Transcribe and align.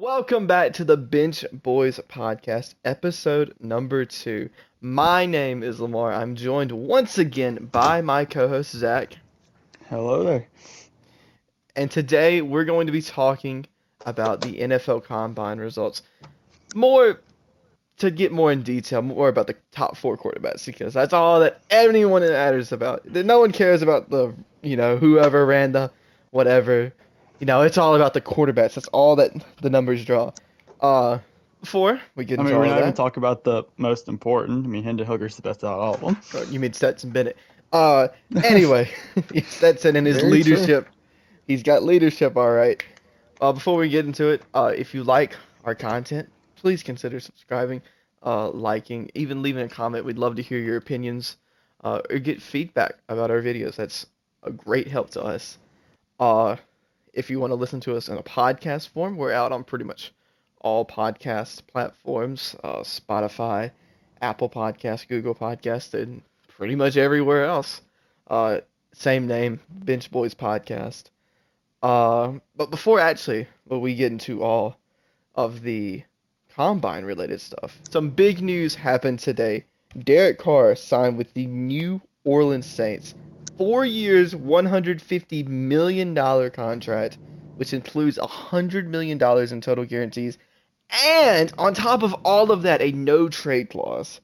Welcome 0.00 0.46
back 0.46 0.74
to 0.74 0.84
the 0.84 0.96
Bench 0.96 1.44
Boys 1.52 1.98
podcast, 2.08 2.76
episode 2.84 3.52
number 3.58 4.04
two. 4.04 4.48
My 4.80 5.26
name 5.26 5.64
is 5.64 5.80
Lamar. 5.80 6.12
I'm 6.12 6.36
joined 6.36 6.70
once 6.70 7.18
again 7.18 7.68
by 7.72 8.00
my 8.00 8.24
co 8.24 8.46
host, 8.46 8.70
Zach. 8.70 9.16
Hello 9.88 10.22
there. 10.22 10.46
And 11.74 11.90
today 11.90 12.42
we're 12.42 12.64
going 12.64 12.86
to 12.86 12.92
be 12.92 13.02
talking 13.02 13.66
about 14.06 14.40
the 14.40 14.60
NFL 14.60 15.02
Combine 15.02 15.58
results. 15.58 16.02
More 16.76 17.20
to 17.96 18.12
get 18.12 18.30
more 18.30 18.52
in 18.52 18.62
detail, 18.62 19.02
more 19.02 19.28
about 19.28 19.48
the 19.48 19.56
top 19.72 19.96
four 19.96 20.16
quarterbacks, 20.16 20.64
because 20.64 20.94
that's 20.94 21.12
all 21.12 21.40
that 21.40 21.60
anyone 21.70 22.22
matters 22.22 22.70
about. 22.70 23.04
No 23.04 23.40
one 23.40 23.50
cares 23.50 23.82
about 23.82 24.10
the, 24.10 24.32
you 24.62 24.76
know, 24.76 24.96
whoever 24.96 25.44
ran 25.44 25.72
the 25.72 25.90
whatever. 26.30 26.92
You 27.38 27.46
know, 27.46 27.62
it's 27.62 27.78
all 27.78 27.94
about 27.94 28.14
the 28.14 28.20
quarterbacks. 28.20 28.74
That's 28.74 28.88
all 28.88 29.16
that 29.16 29.32
the 29.62 29.70
numbers 29.70 30.04
draw. 30.04 30.32
Uh, 30.80 31.18
before 31.60 32.00
we 32.14 32.24
get 32.24 32.38
I 32.38 32.42
mean, 32.42 32.54
we're 32.56 32.66
not 32.66 32.78
even 32.78 32.88
that, 32.90 32.96
talk 32.96 33.16
about 33.16 33.44
the 33.44 33.64
most 33.76 34.08
important. 34.08 34.64
I 34.64 34.68
mean, 34.68 34.84
Hendon 34.84 35.06
Hooker's 35.06 35.36
the 35.36 35.42
best 35.42 35.64
out 35.64 35.74
of 35.74 35.80
all 35.80 35.94
of 35.94 36.00
them. 36.00 36.16
Oh, 36.34 36.42
you 36.50 36.60
mean 36.60 36.72
Stetson 36.72 37.10
Bennett. 37.10 37.36
Uh, 37.72 38.08
anyway, 38.44 38.90
Stetson 39.48 39.96
and 39.96 40.06
his 40.06 40.16
Very 40.16 40.42
true. 40.42 40.54
leadership. 40.54 40.88
He's 41.46 41.62
got 41.62 41.82
leadership, 41.82 42.36
all 42.36 42.50
right. 42.52 42.82
Uh, 43.40 43.52
before 43.52 43.76
we 43.76 43.88
get 43.88 44.04
into 44.06 44.28
it, 44.28 44.42
uh, 44.54 44.72
if 44.76 44.94
you 44.94 45.04
like 45.04 45.36
our 45.64 45.74
content, 45.74 46.28
please 46.56 46.82
consider 46.82 47.20
subscribing, 47.20 47.82
uh, 48.24 48.50
liking, 48.50 49.10
even 49.14 49.42
leaving 49.42 49.64
a 49.64 49.68
comment. 49.68 50.04
We'd 50.04 50.18
love 50.18 50.36
to 50.36 50.42
hear 50.42 50.58
your 50.58 50.76
opinions, 50.76 51.36
uh, 51.84 52.00
or 52.10 52.18
get 52.18 52.42
feedback 52.42 52.94
about 53.08 53.30
our 53.30 53.40
videos. 53.42 53.76
That's 53.76 54.06
a 54.42 54.50
great 54.50 54.88
help 54.88 55.10
to 55.10 55.22
us. 55.22 55.58
Uh, 56.20 56.56
if 57.12 57.30
you 57.30 57.40
want 57.40 57.50
to 57.50 57.54
listen 57.56 57.80
to 57.80 57.96
us 57.96 58.08
in 58.08 58.16
a 58.18 58.22
podcast 58.22 58.88
form, 58.88 59.16
we're 59.16 59.32
out 59.32 59.52
on 59.52 59.64
pretty 59.64 59.84
much 59.84 60.12
all 60.60 60.84
podcast 60.84 61.62
platforms, 61.66 62.56
uh, 62.64 62.78
Spotify, 62.80 63.70
Apple 64.20 64.48
Podcast, 64.48 65.08
Google 65.08 65.34
Podcast, 65.34 65.94
and 65.94 66.22
pretty 66.48 66.74
much 66.74 66.96
everywhere 66.96 67.44
else. 67.44 67.80
Uh, 68.26 68.60
same 68.92 69.26
name, 69.26 69.60
Bench 69.70 70.10
Boys 70.10 70.34
Podcast. 70.34 71.04
Uh, 71.82 72.32
but 72.56 72.70
before 72.70 72.98
actually, 72.98 73.46
well, 73.66 73.80
we 73.80 73.94
get 73.94 74.10
into 74.10 74.42
all 74.42 74.76
of 75.36 75.62
the 75.62 76.02
combine 76.54 77.04
related 77.04 77.40
stuff, 77.40 77.80
some 77.88 78.10
big 78.10 78.40
news 78.42 78.74
happened 78.74 79.20
today. 79.20 79.64
Derek 80.02 80.38
Carr 80.38 80.74
signed 80.74 81.16
with 81.16 81.32
the 81.34 81.46
New 81.46 82.00
Orleans 82.24 82.66
Saints. 82.66 83.14
Four 83.58 83.84
years, 83.84 84.34
$150 84.34 85.46
million 85.46 86.14
contract, 86.50 87.18
which 87.56 87.74
includes 87.74 88.16
$100 88.16 88.86
million 88.86 89.20
in 89.52 89.60
total 89.60 89.84
guarantees. 89.84 90.38
And 90.90 91.52
on 91.58 91.74
top 91.74 92.02
of 92.02 92.14
all 92.24 92.50
of 92.50 92.62
that, 92.62 92.80
a 92.80 92.92
no 92.92 93.28
trade 93.28 93.68
clause. 93.70 94.20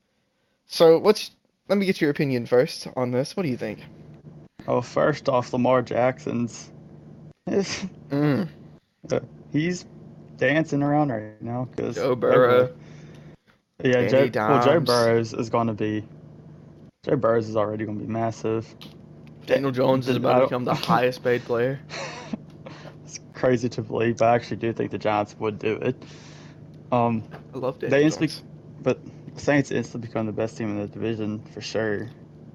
So 0.67 0.99
what's 0.99 1.31
let 1.69 1.79
me 1.79 1.87
get 1.87 2.01
your 2.01 2.11
opinion 2.11 2.47
first 2.47 2.89
on 2.97 3.11
this. 3.11 3.37
What 3.37 3.43
do 3.43 3.49
you 3.49 3.57
think? 3.57 3.81
Oh, 4.67 4.81
first 4.81 5.29
off, 5.29 5.53
Lamar 5.53 5.83
Jackson's. 5.83 6.71
Mm, 7.49 8.49
he's 9.53 9.85
dancing 10.37 10.83
around 10.83 11.11
right 11.11 11.41
now 11.43 11.69
because 11.71 11.97
Joe 11.97 12.15
Burrow. 12.15 12.75
Yeah, 13.83 14.09
Joe, 14.09 14.29
well, 14.37 14.65
Joe 14.65 14.73
Dimes. 14.75 14.87
Burrows 14.87 15.35
is 15.35 15.51
going 15.51 15.67
to 15.67 15.75
be. 15.75 16.05
Joe 17.05 17.17
Burrows 17.17 17.49
is 17.49 17.57
already 17.57 17.85
going 17.85 17.99
to 17.99 18.05
be 18.05 18.11
massive. 18.11 18.67
Daniel 19.47 19.71
Jones 19.71 20.09
is 20.09 20.17
about 20.17 20.41
to 20.41 20.47
become 20.47 20.65
the 20.65 20.75
highest 20.75 21.23
paid 21.23 21.45
player. 21.45 21.81
it's 23.05 23.21
crazy 23.35 23.69
to 23.71 23.83
believe, 23.83 24.19
but 24.19 24.27
I 24.29 24.35
actually 24.35 24.57
do 24.59 24.73
think 24.73 24.91
the 24.91 24.99
Giants 24.99 25.37
would 25.39 25.59
do 25.59 25.75
it. 25.77 25.97
Um, 26.93 27.23
I 27.55 27.59
love 27.59 27.79
They 27.79 27.89
Daniel 27.89 28.11
speak- 28.11 28.31
Jones. 28.31 28.43
but 28.83 28.99
the 29.35 29.41
Saints 29.41 29.71
instantly 29.71 30.09
become 30.09 30.27
the 30.27 30.33
best 30.33 30.57
team 30.57 30.69
in 30.71 30.79
the 30.79 30.87
division 30.87 31.41
for 31.53 31.61
sure, 31.61 32.11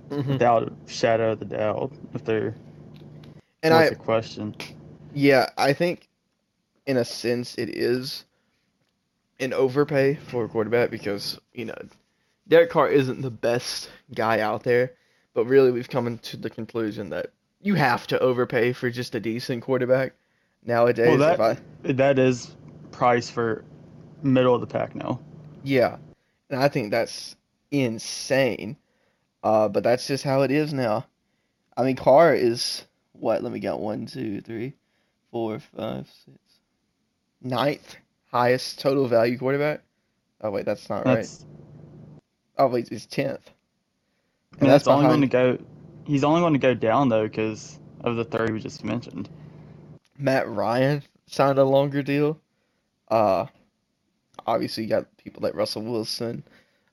Mhm. 0.09 0.25
without 0.27 0.63
a 0.63 0.89
shadow 0.89 1.33
of 1.33 1.39
the 1.39 1.45
doubt. 1.45 1.91
If 2.13 2.23
they're 2.25 2.55
And 3.61 3.73
what's 3.73 3.87
I 3.87 3.89
the 3.89 3.95
question? 3.95 4.55
yeah, 5.13 5.49
I 5.57 5.73
think 5.73 6.07
in 6.85 6.97
a 6.97 7.05
sense 7.05 7.55
it 7.57 7.69
is 7.69 8.25
an 9.39 9.53
overpay 9.53 10.15
for 10.15 10.45
a 10.45 10.47
quarterback 10.49 10.89
because, 10.89 11.39
you 11.53 11.65
know, 11.65 11.75
Derek 12.47 12.69
Carr 12.71 12.89
isn't 12.89 13.21
the 13.21 13.29
best 13.29 13.89
guy 14.15 14.39
out 14.39 14.63
there, 14.63 14.93
but 15.33 15.45
really 15.45 15.71
we've 15.71 15.89
come 15.89 16.17
to 16.17 16.37
the 16.37 16.49
conclusion 16.49 17.09
that 17.09 17.31
you 17.61 17.75
have 17.75 18.07
to 18.07 18.19
overpay 18.19 18.73
for 18.73 18.89
just 18.89 19.15
a 19.15 19.19
decent 19.19 19.63
quarterback 19.63 20.13
nowadays. 20.65 21.19
Well, 21.19 21.33
if 21.33 21.39
I, 21.39 21.57
that 21.83 21.97
that 21.97 22.19
is 22.19 22.55
price 22.91 23.29
for 23.29 23.63
middle 24.23 24.55
of 24.55 24.61
the 24.61 24.67
pack 24.67 24.95
now. 24.95 25.19
Yeah, 25.63 25.97
and 26.49 26.61
I 26.61 26.67
think 26.67 26.91
that's 26.91 27.35
insane. 27.71 28.77
Uh, 29.41 29.69
but 29.69 29.83
that's 29.83 30.05
just 30.05 30.23
how 30.23 30.41
it 30.41 30.51
is 30.51 30.73
now. 30.73 31.05
I 31.77 31.83
mean, 31.83 31.95
Carr 31.95 32.33
is 32.33 32.83
what? 33.13 33.41
Let 33.41 33.53
me 33.53 33.59
get 33.59 33.79
one, 33.79 34.05
two, 34.05 34.41
three, 34.41 34.73
four, 35.31 35.59
five, 35.59 36.07
six, 36.25 36.37
ninth 37.41 37.95
highest 38.31 38.79
total 38.79 39.07
value 39.07 39.37
quarterback. 39.37 39.81
Oh 40.41 40.51
wait, 40.51 40.65
that's 40.65 40.89
not 40.89 41.05
right. 41.05 41.29
Oh 42.57 42.67
wait, 42.67 42.89
it's 42.91 43.05
tenth. 43.05 43.49
And 44.59 44.69
that's, 44.69 44.87
only 44.87 45.07
going 45.07 45.21
to 45.21 45.27
go. 45.27 45.57
He's 46.05 46.23
only 46.23 46.41
going 46.41 46.53
to 46.53 46.59
go 46.59 46.73
down 46.73 47.09
though 47.09 47.27
because 47.27 47.79
of 48.01 48.15
the 48.15 48.25
three 48.25 48.51
we 48.51 48.59
just 48.59 48.83
mentioned. 48.83 49.29
Matt 50.17 50.49
Ryan 50.49 51.03
signed 51.27 51.59
a 51.59 51.63
longer 51.63 52.01
deal. 52.01 52.39
Uh, 53.09 53.45
obviously 54.45 54.83
you 54.83 54.89
got 54.89 55.05
people 55.17 55.41
like 55.41 55.55
Russell 55.55 55.83
Wilson, 55.83 56.43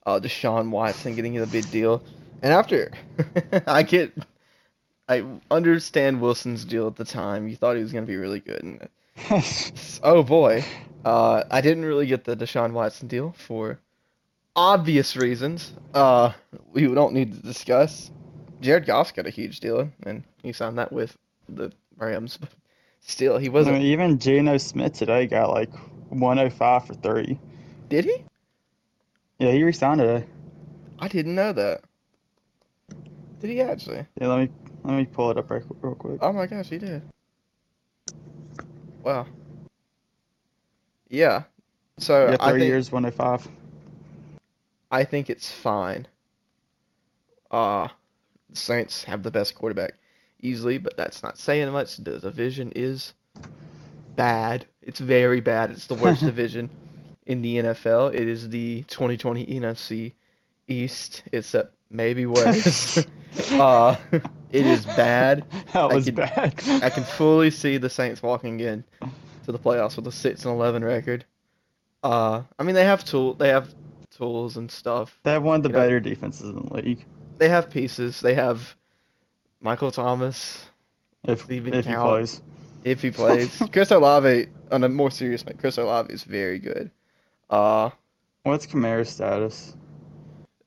uh, 0.05 0.21
Deshaun 0.21 0.71
Watson 0.71 1.15
getting 1.15 1.39
a 1.39 1.47
big 1.47 1.69
deal. 1.71 2.03
And 2.43 2.53
after, 2.53 2.93
I 3.67 3.83
get, 3.83 4.13
I 5.09 5.25
understand 5.51 6.21
Wilson's 6.21 6.65
deal 6.65 6.87
at 6.87 6.97
the 6.97 7.05
time. 7.05 7.49
You 7.49 7.57
thought 7.57 7.77
he 7.77 7.83
was 7.83 7.93
going 7.93 8.05
to 8.05 8.11
be 8.11 8.17
really 8.17 8.41
good. 8.41 8.63
And, 8.63 8.89
oh 10.03 10.23
boy, 10.23 10.65
uh, 11.05 11.45
I 11.51 11.61
didn't 11.61 11.85
really 11.85 12.07
get 12.07 12.25
the 12.25 12.37
Deshaun 12.37 12.73
Watson 12.73 13.09
deal 13.09 13.35
for 13.39 13.81
obvious 14.57 15.17
reasons. 15.17 15.73
Uh, 15.95 16.33
we 16.73 16.87
don't 16.87 17.13
need 17.13 17.33
to 17.35 17.39
discuss. 17.41 18.11
Jared 18.61 18.87
Goff's 18.87 19.13
got 19.13 19.27
a 19.27 19.31
huge 19.31 19.61
deal, 19.61 19.91
and 20.05 20.25
he 20.43 20.53
signed 20.53 20.79
that 20.79 20.91
with 20.91 21.17
the 21.49 21.71
Rams. 21.97 22.39
But 22.39 22.49
still, 23.01 23.39
he 23.39 23.49
wasn't. 23.49 23.77
mean, 23.79 23.87
even 23.87 24.19
Geno 24.19 24.57
Smith 24.57 24.95
today 24.95 25.27
got 25.27 25.51
like 25.51 25.73
105 26.09 26.87
for 26.87 26.95
three. 26.95 27.39
Did 27.89 28.07
he? 28.07 28.25
Yeah, 29.39 29.53
he 29.53 29.63
resigned 29.63 30.01
today. 30.01 30.27
I 30.99 31.09
didn't 31.09 31.35
know 31.35 31.53
that. 31.53 31.83
Did 33.41 33.51
he 33.51 33.61
actually? 33.61 34.07
Yeah, 34.21 34.29
let 34.29 34.39
me 34.41 34.49
let 34.85 34.97
me 34.97 35.05
pull 35.05 35.31
it 35.31 35.37
up 35.37 35.51
real, 35.51 35.63
real 35.83 35.95
quick. 35.95 36.19
Oh 36.23 36.33
my 36.33 36.47
gosh, 36.47 36.69
he 36.69 36.79
did. 36.79 37.03
Wow. 39.05 39.27
Yeah. 41.09 41.45
So 41.99 42.31
Yeah, 42.31 42.37
I 42.41 42.51
three 42.51 42.61
think 42.61 42.71
years, 42.71 42.91
105. 42.91 43.47
I 44.91 45.05
think 45.05 45.31
it's 45.31 45.51
fine. 45.51 46.07
Uh 47.51 47.89
the 48.51 48.57
Saints 48.57 49.05
have 49.05 49.23
the 49.23 49.31
best 49.31 49.55
quarterback 49.55 49.95
easily, 50.41 50.79
but 50.79 50.97
that's 50.97 51.23
not 51.23 51.39
saying 51.39 51.71
much. 51.73 51.97
The 51.97 52.19
division 52.19 52.73
is 52.77 53.13
bad. 54.15 54.67
It's 54.83 55.01
very 55.01 55.41
bad. 55.41 55.71
It's 55.71 55.87
the 55.87 55.95
worst 56.03 56.21
division 56.21 56.71
in 57.27 57.43
the 57.43 57.57
NFL. 57.57 58.15
It 58.15 58.29
is 58.29 58.49
the 58.49 58.83
2020 58.89 59.47
NFC 59.47 60.13
East, 60.69 61.23
except 61.33 61.75
maybe 61.91 62.27
West. 62.27 63.07
uh, 63.53 63.97
it 64.51 64.67
is 64.67 64.85
bad. 64.85 65.45
That 65.73 65.91
I 65.91 65.95
was 65.95 66.11
bad. 66.11 66.55
I 66.83 66.89
can 66.89 67.05
fully 67.05 67.51
see 67.51 67.77
the 67.77 67.91
Saints 67.91 68.23
walking 68.23 68.61
in 68.61 68.85
to 69.45 69.53
the 69.53 69.59
playoffs 69.59 69.97
with 69.97 70.07
a 70.07 70.13
six 70.13 70.45
and 70.45 70.55
eleven 70.55 70.83
record. 70.83 71.25
Uh, 72.03 72.43
I 72.59 72.63
mean 72.63 72.75
they 72.75 72.85
have 72.85 73.05
tool, 73.05 73.35
they 73.35 73.49
have 73.49 73.75
tools 74.17 74.57
and 74.57 74.71
stuff. 74.71 75.19
They 75.23 75.33
have 75.33 75.43
one 75.43 75.57
of 75.57 75.63
the 75.63 75.69
you 75.69 75.73
know- 75.75 75.79
better 75.81 76.01
defenses 76.01 76.49
in 76.51 76.57
the 76.57 76.75
league. 76.75 77.05
They 77.39 77.49
have 77.51 77.69
pieces. 77.71 78.21
They 78.21 78.35
have 78.35 78.75
Michael 79.61 79.91
Thomas 79.91 80.65
If 81.25 81.51
Even 81.51 81.75
if 81.75 81.85
he 81.87 81.95
plays. 81.95 82.41
if 82.85 83.03
he 83.03 83.11
plays. 83.11 83.63
Chris 83.73 83.91
Olave, 83.91 84.47
on 84.73 84.85
a 84.85 84.89
more 84.89 85.11
serious 85.11 85.45
note, 85.45 85.59
Chris 85.59 85.77
Olave 85.77 86.13
is 86.13 86.25
very 86.25 86.59
good. 86.59 86.91
Uh, 87.51 87.91
What's 88.45 88.67
Kamara's 88.67 89.11
status? 89.11 89.75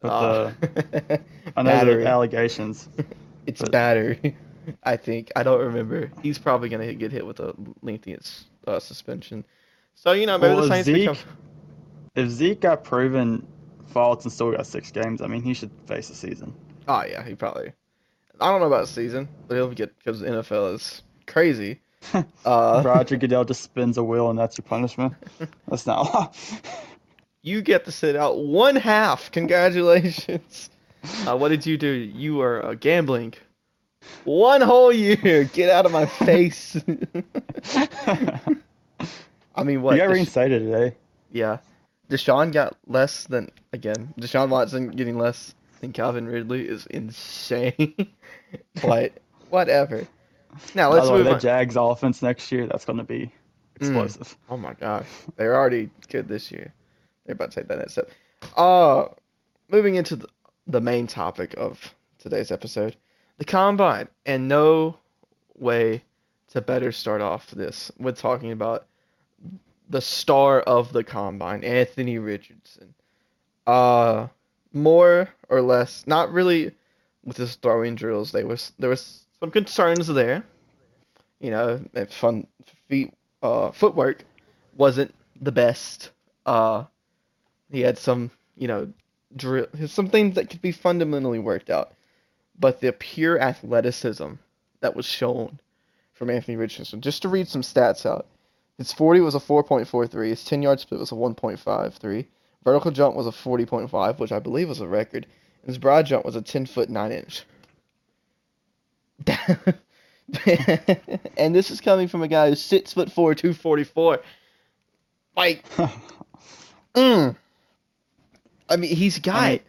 With 0.01 0.11
uh, 0.11 0.51
the 0.61 1.21
I 1.57 1.61
know 1.63 1.71
battery. 1.71 2.03
the 2.03 2.09
allegations. 2.09 2.87
It's 3.47 3.61
but- 3.61 3.71
battery. 3.71 4.37
I 4.83 4.95
think 4.97 5.31
I 5.35 5.41
don't 5.41 5.59
remember. 5.61 6.11
He's 6.21 6.37
probably 6.37 6.69
gonna 6.69 6.93
get 6.93 7.11
hit 7.11 7.25
with 7.25 7.39
a 7.39 7.55
lengthy 7.81 8.15
uh, 8.67 8.79
suspension. 8.79 9.43
So 9.95 10.11
you 10.11 10.27
know 10.27 10.37
maybe 10.37 10.53
Well, 10.53 10.63
the 10.63 10.69
Saints 10.69 10.85
Zeke- 10.85 10.95
become. 11.09 11.17
If 12.19 12.29
Zeke 12.29 12.59
got 12.59 12.83
proven 12.83 13.45
faults 13.87 14.25
and 14.25 14.31
still 14.31 14.51
got 14.51 14.67
six 14.67 14.91
games, 14.91 15.21
I 15.21 15.27
mean, 15.27 15.41
he 15.41 15.53
should 15.53 15.71
face 15.87 16.09
a 16.09 16.15
season. 16.15 16.53
Oh 16.87 17.03
yeah, 17.05 17.23
he 17.23 17.35
probably. 17.35 17.71
I 18.41 18.51
don't 18.51 18.61
know 18.61 18.67
about 18.67 18.83
a 18.83 18.87
season, 18.87 19.27
but 19.47 19.55
he'll 19.55 19.71
get 19.71 19.97
because 19.97 20.19
the 20.19 20.27
NFL 20.27 20.75
is 20.75 21.01
crazy. 21.27 21.79
Uh, 22.45 22.81
Roger 22.83 23.17
Goodell 23.21 23.43
just 23.43 23.61
spins 23.61 23.97
a 23.97 24.03
wheel 24.03 24.29
and 24.29 24.39
that's 24.39 24.57
your 24.57 24.63
punishment. 24.63 25.13
That's 25.67 25.85
not. 25.85 26.35
you 27.41 27.61
get 27.61 27.83
to 27.85 27.91
sit 27.91 28.15
out 28.15 28.39
one 28.39 28.77
half. 28.77 29.29
Congratulations. 29.31 30.69
Uh, 31.27 31.37
what 31.37 31.49
did 31.49 31.65
you 31.65 31.77
do? 31.77 31.89
You 31.89 32.35
were 32.35 32.65
uh, 32.65 32.73
gambling. 32.75 33.33
One 34.23 34.61
whole 34.61 34.93
year. 34.93 35.43
Get 35.43 35.69
out 35.69 35.85
of 35.85 35.91
my 35.91 36.05
face. 36.05 36.77
I 39.55 39.63
mean, 39.63 39.81
what? 39.81 39.95
you 39.95 40.01
got 40.01 40.09
reinstated 40.09 40.63
today. 40.63 40.95
yeah. 41.33 41.57
Deshaun 42.09 42.51
got 42.51 42.75
less 42.87 43.25
than 43.25 43.49
again. 43.71 44.13
Deshaun 44.19 44.49
Watson 44.49 44.89
getting 44.89 45.17
less 45.17 45.53
than 45.79 45.93
Calvin 45.93 46.27
Ridley 46.27 46.67
is 46.67 46.85
insane. 46.87 48.13
but 48.81 49.13
whatever. 49.49 50.07
Now 50.73 50.91
let's 50.91 51.01
By 51.01 51.05
the 51.05 51.11
way, 51.11 51.17
move 51.19 51.25
that 51.25 51.33
on. 51.35 51.39
Jags 51.39 51.75
offense 51.75 52.21
next 52.21 52.51
year, 52.51 52.67
that's 52.67 52.85
going 52.85 52.97
to 52.97 53.03
be 53.03 53.31
explosive. 53.75 54.35
Oh 54.49 54.57
my 54.57 54.73
gosh, 54.73 55.07
they're 55.35 55.55
already 55.55 55.89
good 56.09 56.27
this 56.27 56.51
year. 56.51 56.73
They're 57.25 57.33
about 57.33 57.51
to 57.51 57.59
take 57.59 57.67
that 57.69 57.77
next 57.77 57.93
step. 57.93 58.09
Uh, 58.57 59.05
moving 59.69 59.95
into 59.95 60.15
the, 60.15 60.27
the 60.67 60.81
main 60.81 61.07
topic 61.07 61.53
of 61.57 61.93
today's 62.17 62.51
episode, 62.51 62.95
the 63.37 63.45
combine, 63.45 64.07
and 64.25 64.47
no 64.47 64.97
way 65.57 66.03
to 66.49 66.61
better 66.61 66.91
start 66.91 67.21
off 67.21 67.51
this 67.51 67.91
with 67.99 68.17
talking 68.17 68.51
about 68.51 68.87
the 69.89 70.01
star 70.01 70.61
of 70.61 70.93
the 70.93 71.03
combine, 71.03 71.63
Anthony 71.63 72.19
Richardson. 72.19 72.93
Uh, 73.65 74.27
more 74.71 75.29
or 75.49 75.61
less, 75.61 76.05
not 76.05 76.31
really 76.31 76.71
with 77.23 77.37
his 77.37 77.55
throwing 77.55 77.95
drills. 77.95 78.31
They 78.31 78.43
was 78.43 78.71
there 78.79 78.89
was 78.89 79.25
some 79.39 79.51
concerns 79.51 80.07
there. 80.07 80.43
You 81.39 81.51
know, 81.51 81.81
fun 82.09 82.47
feet 82.87 83.13
uh, 83.41 83.71
footwork 83.71 84.23
wasn't 84.75 85.13
the 85.41 85.51
best. 85.51 86.11
Uh, 86.45 86.83
he 87.71 87.81
had 87.81 87.97
some, 87.97 88.31
you 88.57 88.67
know, 88.67 88.91
drill, 89.35 89.67
some 89.87 90.09
things 90.09 90.35
that 90.35 90.49
could 90.49 90.61
be 90.61 90.71
fundamentally 90.71 91.39
worked 91.39 91.69
out. 91.69 91.93
But 92.59 92.81
the 92.81 92.91
pure 92.91 93.39
athleticism 93.39 94.33
that 94.81 94.95
was 94.95 95.05
shown 95.05 95.59
from 96.13 96.29
Anthony 96.29 96.57
Richardson, 96.57 96.99
just 96.99 97.21
to 97.21 97.29
read 97.29 97.47
some 97.47 97.61
stats 97.61 98.05
out. 98.05 98.27
His 98.79 98.93
40 98.93 99.19
was 99.19 99.35
a 99.35 99.39
4.43. 99.39 100.29
His 100.29 100.45
10 100.45 100.61
yard 100.61 100.79
split 100.79 101.01
was 101.01 101.11
a 101.11 101.15
1.53. 101.15 102.25
Vertical 102.63 102.91
jump 102.91 103.13
was 103.13 103.27
a 103.27 103.31
40.5, 103.31 104.19
which 104.19 104.31
I 104.31 104.39
believe 104.39 104.69
was 104.69 104.79
a 104.79 104.87
record. 104.87 105.27
And 105.61 105.67
his 105.67 105.77
broad 105.77 106.05
jump 106.05 106.23
was 106.23 106.37
a 106.37 106.41
10 106.41 106.65
foot 106.65 106.89
9 106.89 107.11
inch. 107.11 107.43
and 111.37 111.53
this 111.53 111.69
is 111.69 111.81
coming 111.81 112.07
from 112.07 112.21
a 112.23 112.27
guy 112.29 112.47
who's 112.49 112.61
six 112.61 112.93
foot 112.93 113.11
four, 113.11 113.35
two 113.35 113.53
forty 113.53 113.83
four. 113.83 114.21
Like, 115.35 115.67
mm. 116.95 117.35
I 118.69 118.75
mean, 118.77 118.95
he's 118.95 119.19
got. 119.19 119.35
I 119.35 119.49
mean- 119.49 119.59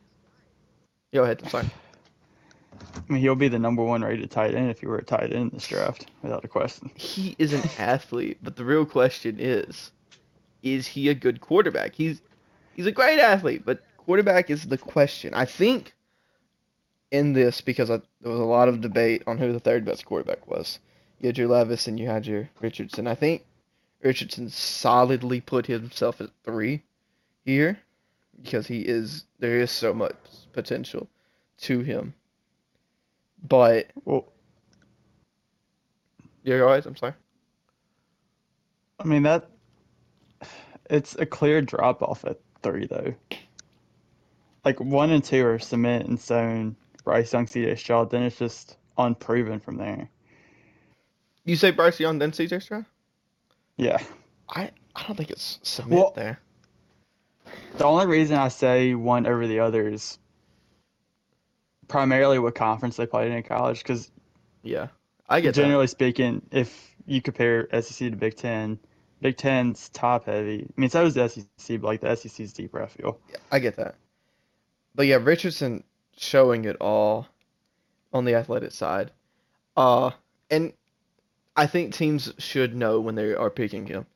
Go 1.13 1.25
ahead. 1.25 1.41
I'm 1.43 1.49
sorry. 1.51 1.67
I 2.95 3.13
mean, 3.13 3.23
he'll 3.23 3.35
be 3.35 3.49
the 3.49 3.59
number 3.59 3.83
one 3.83 4.03
rated 4.03 4.31
tight 4.31 4.55
end 4.55 4.71
if 4.71 4.83
you 4.83 4.89
were 4.89 4.99
a 4.99 5.05
tight 5.05 5.33
end 5.33 5.33
in 5.33 5.51
this 5.51 5.67
draft, 5.67 6.07
without 6.23 6.45
a 6.45 6.49
question. 6.49 6.91
He 6.95 7.35
is 7.39 7.53
an 7.53 7.69
athlete, 7.79 8.39
but 8.43 8.57
the 8.57 8.65
real 8.65 8.87
question 8.87 9.37
is, 9.39 9.93
is 10.63 10.87
he 10.87 11.09
a 11.09 11.15
good 11.15 11.41
quarterback? 11.41 11.95
He's 11.95 12.21
he's 12.75 12.87
a 12.87 12.93
great 12.93 13.19
athlete, 13.19 13.63
but 13.65 13.83
quarterback 13.97 14.51
is 14.51 14.67
the 14.67 14.79
question. 14.79 15.35
I 15.35 15.45
think 15.45 15.95
in 17.11 17.33
this 17.33 17.61
because 17.61 17.91
I, 17.91 18.01
there 18.21 18.31
was 18.31 18.41
a 18.41 18.45
lot 18.45 18.69
of 18.69 18.81
debate 18.81 19.23
on 19.27 19.39
who 19.39 19.53
the 19.53 19.61
third 19.61 19.85
best 19.85 20.05
quarterback 20.05 20.47
was. 20.47 20.79
You 21.21 21.27
had 21.27 21.39
your 21.39 21.49
Levis 21.49 21.87
and 21.87 21.99
you 21.99 22.07
had 22.07 22.27
your 22.27 22.49
Richardson. 22.61 23.07
I 23.07 23.15
think 23.15 23.45
Richardson 24.03 24.49
solidly 24.49 25.41
put 25.41 25.67
himself 25.67 26.21
at 26.21 26.31
three 26.45 26.83
here 27.45 27.79
because 28.43 28.67
he 28.67 28.81
is 28.81 29.25
there 29.39 29.61
is 29.61 29.71
so 29.71 29.93
much 29.93 30.15
potential 30.53 31.09
to 31.59 31.81
him. 31.81 32.15
But 33.47 33.91
Well, 34.05 34.33
you're 36.43 36.63
alright. 36.65 36.85
I'm 36.87 36.97
sorry. 36.97 37.15
I 38.99 39.05
mean 39.05 39.23
that 39.23 39.49
it's 40.89 41.15
a 41.17 41.27
clear 41.27 41.63
drop 41.63 42.03
off 42.03 42.25
at 42.25 42.39
three 42.63 42.87
though. 42.87 43.15
Like 44.65 44.79
one 44.81 45.11
and 45.11 45.25
two 45.25 45.45
are 45.47 45.59
cement 45.59 46.07
and 46.07 46.21
stone, 46.21 46.77
Bryce 47.05 47.33
Young, 47.33 47.47
CJ 47.47 47.79
Stroud. 47.79 48.11
Then 48.11 48.23
it's 48.25 48.39
just 48.39 48.77
unproven 48.99 49.59
from 49.61 49.77
there. 49.77 50.09
You 51.45 51.57
say 51.57 51.71
Bryce 51.71 51.99
Young 51.99 52.19
then 52.19 52.33
CJ 52.33 52.63
Stroud? 52.63 52.85
Yeah. 53.77 53.99
I 54.51 54.71
I 54.95 55.07
don't 55.07 55.17
think 55.17 55.31
it's 55.31 55.59
cement 55.63 55.93
Well- 55.93 56.13
there. 56.15 56.41
The 57.79 57.85
only 57.85 58.07
reason 58.07 58.37
I 58.37 58.49
say 58.49 58.95
one 58.95 59.27
over 59.27 59.47
the 59.47 59.61
other 59.61 59.89
is 59.89 60.19
primarily 61.91 62.39
what 62.39 62.55
conference 62.55 62.97
they 62.97 63.07
played 63.07 63.33
in 63.33 63.43
college. 63.43 63.79
Because 63.79 64.11
Yeah, 64.63 64.89
I 65.29 65.41
get 65.41 65.55
generally 65.55 65.89
speaking, 65.89 66.41
if 66.51 66.95
you 67.07 67.21
compare 67.21 67.69
SEC 67.83 68.11
to 68.11 68.17
Big 68.17 68.37
Ten, 68.37 68.79
Big 69.21 69.37
Ten's 69.37 69.91
top 69.91 70.25
heavy. 70.25 70.67
I 70.67 70.81
mean, 70.81 70.89
so 70.89 71.05
is 71.05 71.15
the 71.15 71.29
SEC, 71.29 71.81
but 71.81 71.89
like 71.89 72.01
the 72.01 72.15
SEC's 72.17 72.55
deeper. 72.55 72.83
I 72.83 72.87
feel. 72.87 73.19
that. 73.31 73.41
I 73.53 73.59
get 73.59 73.77
that. 73.77 73.97
But 74.95 75.07
yeah, 75.07 75.19
Richardson 75.21 75.85
showing 76.17 76.65
it 76.65 76.77
all 76.81 77.27
on 78.13 78.25
the 78.25 78.35
athletic 78.35 78.73
side. 78.73 79.11
Uh, 79.77 80.11
and 80.51 80.73
I 81.57 81.67
think 81.67 81.95
teams 81.95 82.33
should 82.39 82.75
know 82.75 83.01
when 83.01 83.15
they 83.15 83.35
are 83.35 83.51
picking 83.51 83.87
him. 83.87 84.07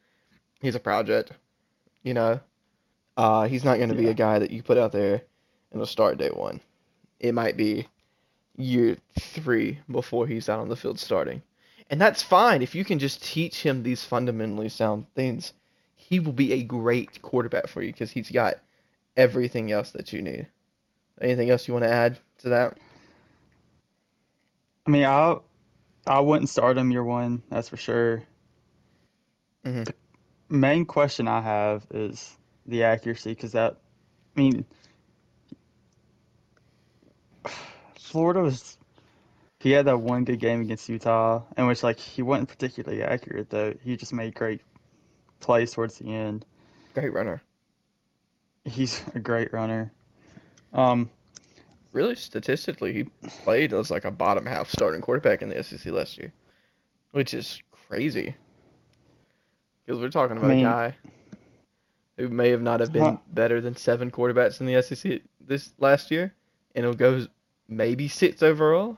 He's 0.60 0.74
a 0.74 0.80
project, 0.80 1.32
you 2.02 2.14
know. 2.14 2.40
Uh, 3.16 3.46
he's 3.46 3.64
not 3.64 3.76
going 3.76 3.90
to 3.90 3.94
be 3.94 4.08
a 4.08 4.14
guy 4.14 4.38
that 4.40 4.50
you 4.50 4.62
put 4.62 4.78
out 4.78 4.90
there 4.90 5.22
and 5.70 5.78
will 5.78 5.86
start 5.86 6.18
day 6.18 6.30
one. 6.30 6.60
It 7.20 7.34
might 7.34 7.56
be 7.56 7.86
year 8.56 8.96
three 9.18 9.78
before 9.90 10.26
he's 10.26 10.48
out 10.48 10.60
on 10.60 10.68
the 10.68 10.76
field 10.76 10.98
starting. 10.98 11.42
And 11.90 12.00
that's 12.00 12.22
fine 12.22 12.62
if 12.62 12.74
you 12.74 12.84
can 12.84 12.98
just 12.98 13.22
teach 13.22 13.62
him 13.62 13.82
these 13.82 14.04
fundamentally 14.04 14.68
sound 14.68 15.06
things. 15.14 15.52
He 15.96 16.20
will 16.20 16.32
be 16.32 16.52
a 16.52 16.62
great 16.62 17.20
quarterback 17.22 17.66
for 17.66 17.82
you 17.82 17.92
because 17.92 18.10
he's 18.10 18.30
got 18.30 18.54
everything 19.16 19.72
else 19.72 19.90
that 19.92 20.12
you 20.12 20.22
need. 20.22 20.46
Anything 21.20 21.50
else 21.50 21.68
you 21.68 21.74
want 21.74 21.84
to 21.84 21.92
add 21.92 22.18
to 22.38 22.48
that? 22.50 22.78
I 24.86 24.90
mean, 24.90 25.04
I 25.04 25.36
I 26.06 26.20
wouldn't 26.20 26.50
start 26.50 26.76
him 26.76 26.90
year 26.90 27.04
one. 27.04 27.42
That's 27.50 27.68
for 27.68 27.76
sure. 27.76 28.22
Mhm. 29.64 29.84
The 29.86 29.94
main 30.50 30.84
question 30.84 31.26
I 31.28 31.40
have 31.40 31.86
is 31.90 32.36
the 32.66 32.82
accuracy, 32.82 33.30
because 33.30 33.52
that, 33.52 33.78
I 34.36 34.40
mean, 34.40 34.64
Florida 38.14 38.42
was. 38.42 38.78
He 39.58 39.72
had 39.72 39.86
that 39.86 39.98
one 39.98 40.22
good 40.24 40.38
game 40.38 40.60
against 40.60 40.88
Utah, 40.88 41.42
in 41.56 41.66
which 41.66 41.82
like 41.82 41.98
he 41.98 42.22
wasn't 42.22 42.48
particularly 42.48 43.02
accurate 43.02 43.50
though. 43.50 43.74
He 43.82 43.96
just 43.96 44.12
made 44.12 44.36
great 44.36 44.60
plays 45.40 45.72
towards 45.72 45.98
the 45.98 46.14
end. 46.14 46.46
Great 46.94 47.12
runner. 47.12 47.42
He's 48.64 49.02
a 49.16 49.18
great 49.18 49.52
runner. 49.52 49.90
Um, 50.72 51.10
Really, 51.92 52.14
statistically, 52.16 52.92
he 52.92 53.04
played 53.42 53.72
as 53.72 53.90
like 53.90 54.04
a 54.04 54.10
bottom 54.12 54.46
half 54.46 54.68
starting 54.70 55.00
quarterback 55.00 55.42
in 55.42 55.48
the 55.48 55.62
SEC 55.62 55.92
last 55.92 56.16
year, 56.18 56.32
which 57.12 57.34
is 57.34 57.60
crazy. 57.88 58.34
Because 59.84 60.00
we're 60.00 60.08
talking 60.08 60.36
about 60.36 60.50
mean- 60.50 60.66
a 60.66 60.70
guy 60.70 60.94
who 62.16 62.28
may 62.28 62.50
have 62.50 62.62
not 62.62 62.78
have 62.80 62.92
been 62.92 63.02
Huh. 63.02 63.16
better 63.32 63.60
than 63.60 63.74
seven 63.76 64.10
quarterbacks 64.10 64.60
in 64.60 64.66
the 64.66 64.74
SEC 64.76 65.20
this 65.40 65.72
last 65.78 66.10
year, 66.12 66.32
and 66.76 66.84
he'll 66.84 66.94
go 66.94 67.26
maybe 67.68 68.08
six 68.08 68.42
overall. 68.42 68.96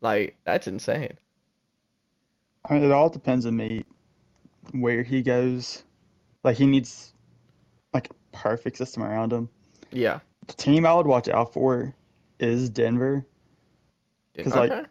Like 0.00 0.36
that's 0.44 0.66
insane. 0.66 1.16
I 2.68 2.74
mean, 2.74 2.84
it 2.84 2.92
all 2.92 3.08
depends 3.08 3.46
on 3.46 3.56
me 3.56 3.84
where 4.72 5.02
he 5.02 5.22
goes. 5.22 5.82
Like 6.44 6.56
he 6.56 6.66
needs 6.66 7.12
like 7.92 8.08
a 8.10 8.36
perfect 8.36 8.76
system 8.76 9.02
around 9.02 9.32
him. 9.32 9.48
Yeah. 9.90 10.20
The 10.46 10.54
team 10.54 10.86
I 10.86 10.94
would 10.94 11.06
watch 11.06 11.28
out 11.28 11.52
for 11.52 11.94
is 12.38 12.70
Denver. 12.70 13.26
'Cause, 14.36 14.54
like, 14.54 14.70
Okay. 14.70 14.86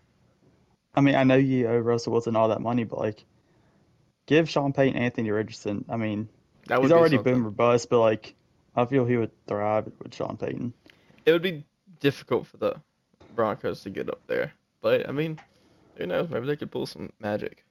I 0.96 1.02
mean, 1.02 1.16
I 1.16 1.24
know 1.24 1.36
you 1.36 1.68
owe 1.68 1.78
Russell 1.80 2.12
Wilson 2.14 2.36
all 2.36 2.50
that 2.50 2.62
money, 2.62 2.84
but 2.84 3.00
like, 3.00 3.26
give 4.26 4.50
Sean 4.50 4.74
Payton 4.74 5.02
Anthony 5.02 5.32
Richardson. 5.32 5.86
I 5.90 5.98
mean, 5.98 6.28
that 6.68 6.80
would 6.82 6.86
he's 6.88 6.92
already 6.92 7.16
something. 7.16 7.36
boom 7.36 7.48
or 7.48 7.52
bust, 7.52 7.90
but 7.90 8.00
like, 8.00 8.36
I 8.76 8.86
feel 8.86 9.06
he 9.06 9.18
would 9.18 9.32
thrive 9.48 9.92
with 10.00 10.14
Sean 10.14 10.38
Payton. 10.38 10.74
It 11.26 11.32
would 11.32 11.42
be 11.42 11.66
difficult 12.00 12.46
for 12.48 12.58
the 12.58 12.82
Broncos 13.40 13.82
to 13.84 13.90
get 13.90 14.10
up 14.10 14.20
there, 14.28 14.52
but 14.82 15.08
I 15.08 15.14
mean, 15.14 15.40
who 15.96 16.06
knows? 16.06 16.30
Maybe 16.30 16.46
they 16.46 16.58
could 16.58 16.72
pull 16.72 16.86
some 16.86 17.10
magic. 17.22 17.64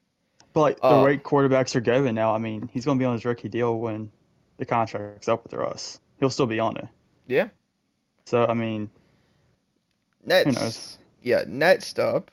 But 0.55 0.61
like, 0.63 0.81
the 0.81 0.87
Uh, 0.87 1.05
way 1.05 1.19
quarterbacks 1.19 1.77
are 1.77 1.83
going 1.83 2.15
now, 2.15 2.35
I 2.35 2.39
mean, 2.39 2.71
he's 2.73 2.87
going 2.87 2.99
to 2.99 3.03
be 3.03 3.05
on 3.05 3.13
his 3.13 3.27
rookie 3.27 3.51
deal 3.51 3.79
when 3.79 4.11
the 4.57 4.65
contract's 4.65 5.29
up 5.29 5.43
with 5.45 5.53
Russ. 5.53 6.01
He'll 6.21 6.31
still 6.31 6.47
be 6.47 6.59
on 6.59 6.79
it. 6.79 6.89
Yeah. 7.27 7.49
So 8.25 8.47
I 8.47 8.55
mean, 8.55 8.89
Next, 10.25 10.55
knows? 10.59 10.99
yeah, 11.23 11.45
next 11.47 11.99
up, 11.99 12.31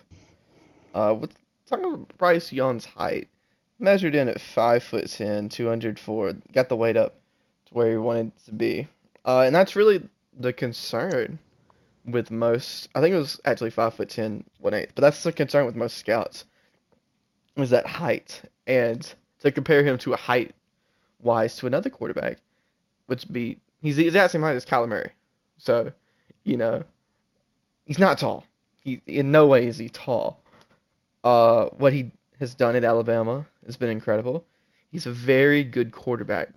uh, 0.94 1.14
with 1.20 1.34
talking 1.70 1.86
about 1.86 2.18
Bryce 2.18 2.54
Young's 2.54 2.86
height, 2.86 3.28
measured 3.80 4.16
in 4.16 4.30
at 4.30 4.40
five 4.40 4.82
foot 4.82 5.10
ten, 5.10 5.50
two 5.50 5.68
hundred 5.68 6.00
four, 6.00 6.34
got 6.54 6.70
the 6.70 6.78
weight 6.78 6.96
up 6.96 7.16
to 7.66 7.74
where 7.74 7.92
he 7.92 7.98
wanted 7.98 8.32
to 8.46 8.54
be. 8.54 8.88
Uh, 9.26 9.42
and 9.46 9.54
that's 9.54 9.76
really 9.76 10.08
the 10.40 10.54
concern 10.54 11.38
with 12.06 12.32
most. 12.32 12.90
I 12.96 13.02
think 13.02 13.14
it 13.14 13.18
was 13.18 13.40
actually 13.46 13.72
five 13.72 13.94
foot 13.94 14.10
ten, 14.10 14.44
one 14.60 14.74
eighth, 14.74 14.94
but 14.96 15.02
that's 15.02 15.24
the 15.24 15.32
concern 15.32 15.66
with 15.66 15.76
most 15.76 15.98
scouts 15.98 16.46
is 17.58 17.70
that 17.70 17.88
height 17.88 18.42
and 18.68 19.14
to 19.40 19.52
compare 19.52 19.84
him 19.84 19.98
to 20.00 20.14
a 20.14 20.18
height 20.18 20.54
wise 21.22 21.56
to 21.58 21.68
another 21.68 21.90
quarterback, 21.90 22.38
which 23.08 23.32
be 23.32 23.58
he's 23.82 23.96
the 23.96 24.08
exact 24.08 24.32
same 24.32 24.42
height 24.42 24.56
as 24.56 24.66
Kyler 24.66 24.88
Murray. 24.88 25.12
So, 25.58 25.92
you 26.44 26.58
know, 26.58 26.84
he's 27.86 28.00
not 28.00 28.18
tall. 28.18 28.46
He 28.82 29.02
in 29.06 29.32
no 29.32 29.48
way 29.48 29.68
is 29.68 29.78
he 29.78 29.90
tall. 29.90 30.42
Uh, 31.24 31.66
what 31.78 31.94
he 31.94 32.12
has 32.40 32.54
done 32.54 32.76
at 32.76 32.84
Alabama 32.84 33.46
has 33.66 33.78
been 33.78 33.90
incredible. 33.90 34.46
He's 34.92 35.06
a 35.06 35.12
very 35.12 35.64
good 35.64 35.92
quarterback. 35.92 36.50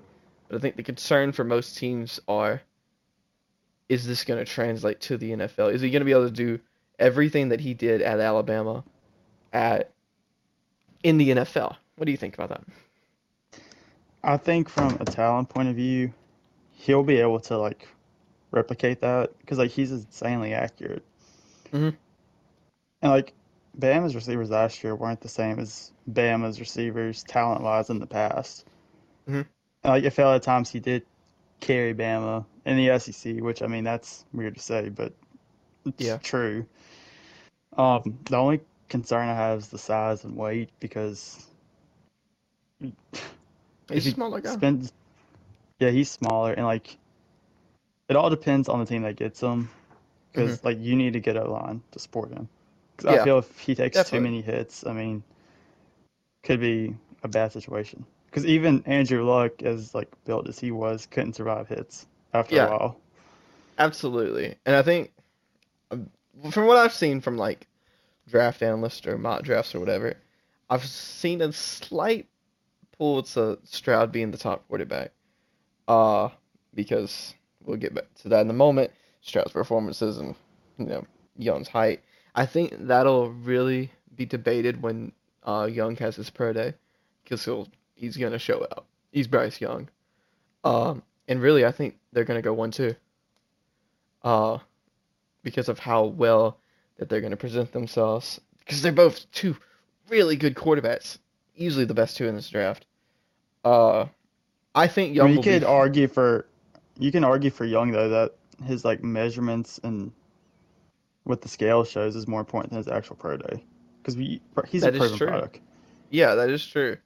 But 0.48 0.56
I 0.56 0.60
think 0.60 0.76
the 0.76 0.82
concern 0.82 1.32
for 1.32 1.44
most 1.44 1.76
teams 1.76 2.20
are 2.28 2.60
is 3.88 4.06
this 4.06 4.24
going 4.24 4.38
to 4.38 4.44
translate 4.44 5.00
to 5.02 5.16
the 5.16 5.32
NFL? 5.32 5.72
Is 5.72 5.80
he 5.80 5.90
going 5.90 6.00
to 6.00 6.04
be 6.04 6.12
able 6.12 6.26
to 6.26 6.30
do 6.30 6.60
everything 6.98 7.48
that 7.50 7.60
he 7.60 7.74
did 7.74 8.02
at 8.02 8.20
Alabama 8.20 8.84
at 9.52 9.90
in 11.02 11.18
the 11.18 11.30
NFL? 11.30 11.76
What 11.96 12.04
do 12.04 12.10
you 12.10 12.16
think 12.18 12.34
about 12.34 12.50
that? 12.50 12.62
I 14.22 14.36
think 14.36 14.68
from 14.68 14.96
a 15.00 15.04
talent 15.04 15.48
point 15.48 15.68
of 15.68 15.76
view, 15.76 16.12
he'll 16.72 17.02
be 17.02 17.16
able 17.16 17.40
to 17.40 17.56
like 17.56 17.88
replicate 18.50 19.00
that 19.00 19.36
because 19.40 19.58
like 19.58 19.70
he's 19.70 19.92
insanely 19.92 20.54
accurate. 20.54 21.04
Mhm. 21.72 21.96
And 23.02 23.12
like 23.12 23.32
Bama's 23.78 24.14
receivers 24.14 24.50
last 24.50 24.82
year 24.82 24.94
weren't 24.94 25.20
the 25.20 25.28
same 25.28 25.58
as 25.58 25.92
Bama's 26.10 26.58
receivers 26.58 27.22
talent 27.24 27.62
wise 27.62 27.90
in 27.90 28.00
the 28.00 28.06
past. 28.06 28.64
Mhm. 29.28 29.46
And 29.84 29.92
like 29.92 30.04
it 30.04 30.10
felt 30.10 30.34
at 30.34 30.42
times 30.42 30.70
he 30.70 30.80
did 30.80 31.04
carry 31.60 31.94
Bama 31.94 32.44
in 32.64 32.76
the 32.76 32.98
SEC, 32.98 33.36
which 33.40 33.62
I 33.62 33.66
mean 33.66 33.84
that's 33.84 34.24
weird 34.32 34.54
to 34.54 34.60
say, 34.60 34.88
but 34.88 35.12
it's 35.84 36.06
Yeah. 36.06 36.18
true. 36.18 36.66
Um, 37.76 38.18
the 38.24 38.36
only 38.36 38.60
concern 38.88 39.28
I 39.28 39.34
have 39.34 39.58
is 39.58 39.68
the 39.68 39.78
size 39.78 40.24
and 40.24 40.36
weight 40.36 40.70
because 40.80 41.46
He's 42.80 42.92
a 43.90 44.00
he 44.00 44.10
smaller 44.10 44.40
guy. 44.40 44.56
yeah, 45.78 45.90
he's 45.90 46.10
smaller, 46.10 46.52
and 46.52 46.66
like 46.66 46.96
it 48.08 48.16
all 48.16 48.30
depends 48.30 48.68
on 48.68 48.80
the 48.80 48.86
team 48.86 49.02
that 49.02 49.16
gets 49.16 49.40
him, 49.40 49.70
because 50.32 50.64
like 50.64 50.78
you 50.80 50.96
need 50.96 51.12
to 51.14 51.20
get 51.20 51.36
a 51.36 51.44
line 51.44 51.82
to 51.92 51.98
support 51.98 52.30
him. 52.30 52.48
Because 52.96 53.14
Yeah, 53.14 53.20
I 53.20 53.24
feel 53.24 53.38
if 53.38 53.58
he 53.60 53.74
takes 53.74 53.96
definitely. 53.96 54.18
too 54.18 54.22
many 54.22 54.42
hits, 54.42 54.86
I 54.86 54.92
mean, 54.92 55.22
could 56.42 56.60
be 56.60 56.96
a 57.22 57.28
bad 57.28 57.52
situation. 57.52 58.04
Because 58.30 58.46
even 58.46 58.82
Andrew 58.86 59.24
Luck, 59.24 59.62
as 59.62 59.94
like 59.94 60.08
built 60.24 60.48
as 60.48 60.58
he 60.58 60.70
was, 60.70 61.06
couldn't 61.06 61.34
survive 61.34 61.68
hits 61.68 62.06
after 62.34 62.56
Yeah. 62.56 62.66
a 62.66 62.70
while. 62.70 63.00
Absolutely. 63.78 64.56
And 64.66 64.76
I 64.76 64.82
think 64.82 65.12
um, 65.90 66.10
from 66.50 66.66
what 66.66 66.76
I've 66.76 66.92
seen 66.92 67.20
from 67.20 67.36
like 67.36 67.66
draft 68.28 68.62
analysts 68.62 69.06
or 69.06 69.16
mock 69.18 69.42
drafts 69.42 69.74
or 69.74 69.80
whatever, 69.80 70.14
I've 70.68 70.84
seen 70.84 71.40
a 71.40 71.52
slight 71.52 72.26
pull 72.98 73.22
to 73.22 73.58
Stroud 73.64 74.12
being 74.12 74.30
the 74.30 74.38
top 74.38 74.66
quarterback. 74.68 75.12
Uh 75.86 76.28
because 76.74 77.34
we'll 77.64 77.76
get 77.78 77.94
back 77.94 78.12
to 78.22 78.28
that 78.28 78.42
in 78.42 78.50
a 78.50 78.54
moment. 78.54 78.90
Stroud's 79.22 79.52
performances 79.52 80.18
and 80.18 80.34
you 80.78 80.86
know 80.86 81.04
Young's 81.36 81.68
height. 81.68 82.02
I 82.34 82.46
think 82.46 82.74
that'll 82.78 83.30
really 83.30 83.90
be 84.14 84.26
debated 84.26 84.82
when 84.82 85.12
uh, 85.44 85.68
Young 85.70 85.96
has 85.96 86.16
his 86.16 86.30
pro 86.30 86.52
day 86.52 86.74
because 87.24 87.44
he'll 87.44 87.68
he's 87.98 88.16
gonna 88.16 88.38
show 88.38 88.62
out. 88.72 88.86
He's 89.12 89.26
Bryce 89.26 89.60
Young. 89.60 89.88
Um, 90.64 91.02
and 91.26 91.42
really, 91.42 91.66
I 91.66 91.72
think 91.72 91.98
they're 92.12 92.24
gonna 92.24 92.42
go 92.42 92.54
one 92.54 92.70
two. 92.70 92.94
Uh, 94.22 94.58
because 95.42 95.68
of 95.68 95.78
how 95.78 96.04
well 96.04 96.58
that 96.98 97.08
they're 97.08 97.20
gonna 97.20 97.36
present 97.36 97.72
themselves. 97.72 98.40
Because 98.60 98.82
they're 98.82 98.92
both 98.92 99.30
two 99.32 99.56
really 100.08 100.36
good 100.36 100.54
quarterbacks, 100.54 101.18
easily 101.56 101.84
the 101.84 101.94
best 101.94 102.16
two 102.16 102.26
in 102.26 102.34
this 102.34 102.48
draft. 102.48 102.86
Uh, 103.64 104.06
I 104.74 104.86
think 104.86 105.12
I 105.12 105.14
Young 105.14 105.26
mean, 105.26 105.32
you 105.32 105.38
will 105.38 105.42
be 105.44 105.50
could 105.50 105.64
argue 105.64 106.08
for, 106.08 106.46
you 106.98 107.10
can 107.12 107.24
argue 107.24 107.50
for 107.50 107.64
Young 107.64 107.90
though 107.90 108.08
that 108.08 108.34
his 108.64 108.84
like 108.84 109.02
measurements 109.02 109.80
and 109.82 110.12
what 111.24 111.40
the 111.42 111.48
scale 111.48 111.84
shows 111.84 112.16
is 112.16 112.26
more 112.26 112.40
important 112.40 112.70
than 112.70 112.78
his 112.78 112.88
actual 112.88 113.16
pro 113.16 113.36
day. 113.36 113.64
Because 114.02 114.14
he's 114.68 114.82
a 114.82 114.86
That 114.86 114.94
is 114.94 115.00
proven 115.00 115.18
true. 115.18 115.26
product. 115.28 115.60
Yeah, 116.10 116.34
that 116.34 116.50
is 116.50 116.66
true. 116.66 116.96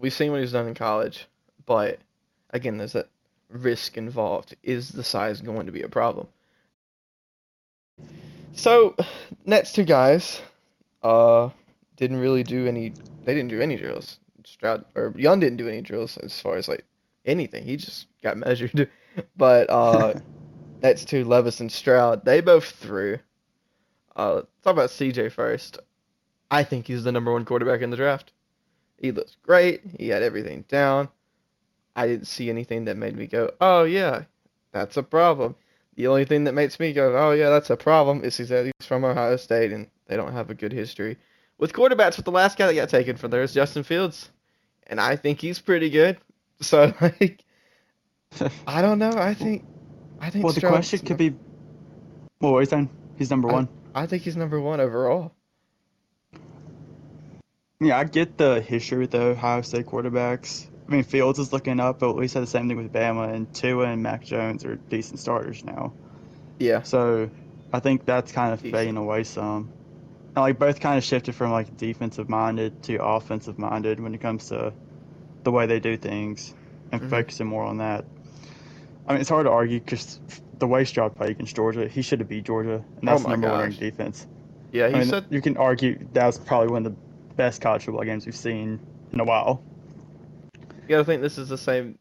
We've 0.00 0.12
seen 0.12 0.32
what 0.32 0.40
he's 0.40 0.52
done 0.52 0.66
in 0.66 0.74
college, 0.74 1.26
but 1.66 1.98
again, 2.50 2.78
there's 2.78 2.94
that 2.94 3.08
risk 3.50 3.96
involved. 3.96 4.56
Is 4.62 4.88
the 4.90 5.04
size 5.04 5.40
going 5.40 5.66
to 5.66 5.72
be 5.72 5.82
a 5.82 5.88
problem? 5.88 6.26
So, 8.52 8.96
next 9.44 9.74
two 9.74 9.84
guys, 9.84 10.40
uh, 11.02 11.50
didn't 11.96 12.18
really 12.18 12.42
do 12.42 12.66
any. 12.66 12.94
They 13.24 13.34
didn't 13.34 13.50
do 13.50 13.60
any 13.60 13.76
drills. 13.76 14.18
Stroud 14.44 14.84
or 14.94 15.14
Young 15.16 15.38
didn't 15.38 15.58
do 15.58 15.68
any 15.68 15.82
drills 15.82 16.16
as 16.18 16.40
far 16.40 16.56
as 16.56 16.66
like 16.66 16.84
anything. 17.26 17.64
He 17.64 17.76
just 17.76 18.06
got 18.22 18.36
measured. 18.38 18.90
But 19.36 19.68
uh, 19.70 20.14
next 20.82 21.08
two, 21.08 21.24
Levis 21.24 21.60
and 21.60 21.70
Stroud, 21.70 22.24
they 22.24 22.40
both 22.40 22.70
threw. 22.70 23.18
Uh, 24.16 24.42
talk 24.62 24.72
about 24.72 24.90
CJ 24.90 25.32
first. 25.32 25.78
I 26.50 26.64
think 26.64 26.86
he's 26.86 27.04
the 27.04 27.12
number 27.12 27.32
one 27.32 27.44
quarterback 27.44 27.80
in 27.82 27.90
the 27.90 27.96
draft. 27.96 28.32
He 29.00 29.12
looks 29.12 29.36
great. 29.42 29.80
He 29.98 30.08
had 30.08 30.22
everything 30.22 30.64
down. 30.68 31.08
I 31.96 32.06
didn't 32.06 32.26
see 32.26 32.50
anything 32.50 32.84
that 32.84 32.96
made 32.96 33.16
me 33.16 33.26
go, 33.26 33.50
oh, 33.60 33.84
yeah, 33.84 34.24
that's 34.72 34.96
a 34.96 35.02
problem. 35.02 35.56
The 35.96 36.06
only 36.06 36.24
thing 36.24 36.44
that 36.44 36.54
makes 36.54 36.78
me 36.78 36.92
go, 36.92 37.16
oh, 37.16 37.32
yeah, 37.32 37.50
that's 37.50 37.70
a 37.70 37.76
problem 37.76 38.22
is 38.24 38.36
that 38.36 38.64
he's 38.66 38.86
from 38.86 39.04
Ohio 39.04 39.36
State 39.36 39.72
and 39.72 39.88
they 40.06 40.16
don't 40.16 40.32
have 40.32 40.50
a 40.50 40.54
good 40.54 40.72
history 40.72 41.16
with 41.58 41.72
quarterbacks. 41.72 42.16
With 42.16 42.24
the 42.26 42.30
last 42.30 42.56
guy 42.56 42.66
that 42.66 42.74
got 42.74 42.88
taken 42.88 43.16
from 43.16 43.30
there 43.30 43.42
is 43.42 43.52
Justin 43.52 43.82
Fields. 43.82 44.30
And 44.86 45.00
I 45.00 45.16
think 45.16 45.40
he's 45.40 45.58
pretty 45.58 45.90
good. 45.90 46.18
So, 46.60 46.92
like, 47.00 47.44
I 48.66 48.82
don't 48.82 48.98
know. 48.98 49.12
I 49.12 49.34
think. 49.34 49.64
I 50.20 50.30
think 50.30 50.44
Well, 50.44 50.52
the 50.52 50.60
question 50.60 51.00
could 51.00 51.16
be, 51.16 51.34
well, 52.40 52.60
you 52.60 52.66
saying? 52.66 52.90
He's 53.16 53.30
number 53.30 53.48
I- 53.48 53.52
one. 53.52 53.68
I 53.94 54.06
think 54.06 54.22
he's 54.22 54.36
number 54.36 54.60
one 54.60 54.78
overall. 54.80 55.32
Yeah, 57.82 57.98
I 57.98 58.04
get 58.04 58.36
the 58.36 58.60
history 58.60 58.98
with 58.98 59.12
the 59.12 59.22
Ohio 59.22 59.62
State 59.62 59.86
quarterbacks. 59.86 60.66
I 60.86 60.92
mean, 60.92 61.02
Fields 61.02 61.38
is 61.38 61.50
looking 61.50 61.80
up, 61.80 61.98
but 61.98 62.14
we 62.14 62.28
said 62.28 62.42
the 62.42 62.46
same 62.46 62.68
thing 62.68 62.76
with 62.76 62.92
Bama, 62.92 63.32
and 63.32 63.52
Tua 63.54 63.86
and 63.86 64.02
Mac 64.02 64.22
Jones 64.22 64.66
are 64.66 64.76
decent 64.76 65.18
starters 65.18 65.64
now. 65.64 65.94
Yeah. 66.58 66.82
So 66.82 67.30
I 67.72 67.80
think 67.80 68.04
that's 68.04 68.32
kind 68.32 68.52
of 68.52 68.60
fading 68.60 68.98
away 68.98 69.24
some. 69.24 69.70
And 70.36 70.36
like 70.36 70.58
both 70.58 70.80
kind 70.80 70.98
of 70.98 71.04
shifted 71.04 71.34
from 71.34 71.52
like 71.52 71.76
defensive 71.78 72.28
minded 72.28 72.82
to 72.84 73.02
offensive 73.02 73.58
minded 73.58 73.98
when 73.98 74.14
it 74.14 74.20
comes 74.20 74.48
to 74.48 74.74
the 75.42 75.50
way 75.50 75.64
they 75.66 75.80
do 75.80 75.96
things 75.96 76.54
and 76.92 77.00
Mhm. 77.00 77.08
focusing 77.08 77.46
more 77.46 77.64
on 77.64 77.78
that. 77.78 78.04
I 79.08 79.12
mean, 79.12 79.22
it's 79.22 79.30
hard 79.30 79.46
to 79.46 79.50
argue 79.50 79.80
because 79.80 80.20
the 80.58 80.66
way 80.66 80.84
Stroud 80.84 81.16
played 81.16 81.30
against 81.30 81.56
Georgia, 81.56 81.88
he 81.88 82.02
should 82.02 82.18
have 82.20 82.28
beat 82.28 82.44
Georgia, 82.44 82.84
and 83.00 83.08
Oh 83.08 83.12
that's 83.12 83.24
my 83.24 83.30
number 83.30 83.48
one 83.48 83.72
in 83.72 83.78
defense. 83.78 84.26
Yeah, 84.70 84.88
he 84.88 84.94
I 84.96 84.98
mean, 84.98 85.08
said 85.08 85.24
you 85.30 85.40
can 85.40 85.56
argue 85.56 85.98
that 86.12 86.26
was 86.26 86.38
probably 86.38 86.68
one 86.68 86.84
of 86.84 86.92
the 86.92 86.98
best 87.40 87.62
college 87.62 87.86
football 87.86 88.04
games 88.04 88.26
we've 88.26 88.36
seen 88.36 88.78
in 89.14 89.18
a 89.18 89.24
while. 89.24 89.62
You 90.52 90.88
gotta 90.90 91.06
think 91.06 91.22
this 91.22 91.38
is 91.38 91.48
the 91.48 91.56
same 91.56 91.98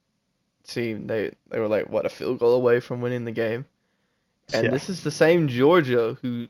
team. 0.67 1.07
They 1.07 1.31
they 1.49 1.59
were 1.61 1.69
like 1.69 1.89
what 1.89 2.05
a 2.05 2.09
field 2.09 2.39
goal 2.39 2.55
away 2.55 2.81
from 2.81 2.99
winning 2.99 3.23
the 3.23 3.31
game, 3.31 3.63
and 4.53 4.65
Yeah. 4.65 4.71
this 4.71 4.89
is 4.89 5.01
the 5.01 5.11
same 5.11 5.47
Georgia 5.47 6.17
who 6.21 6.49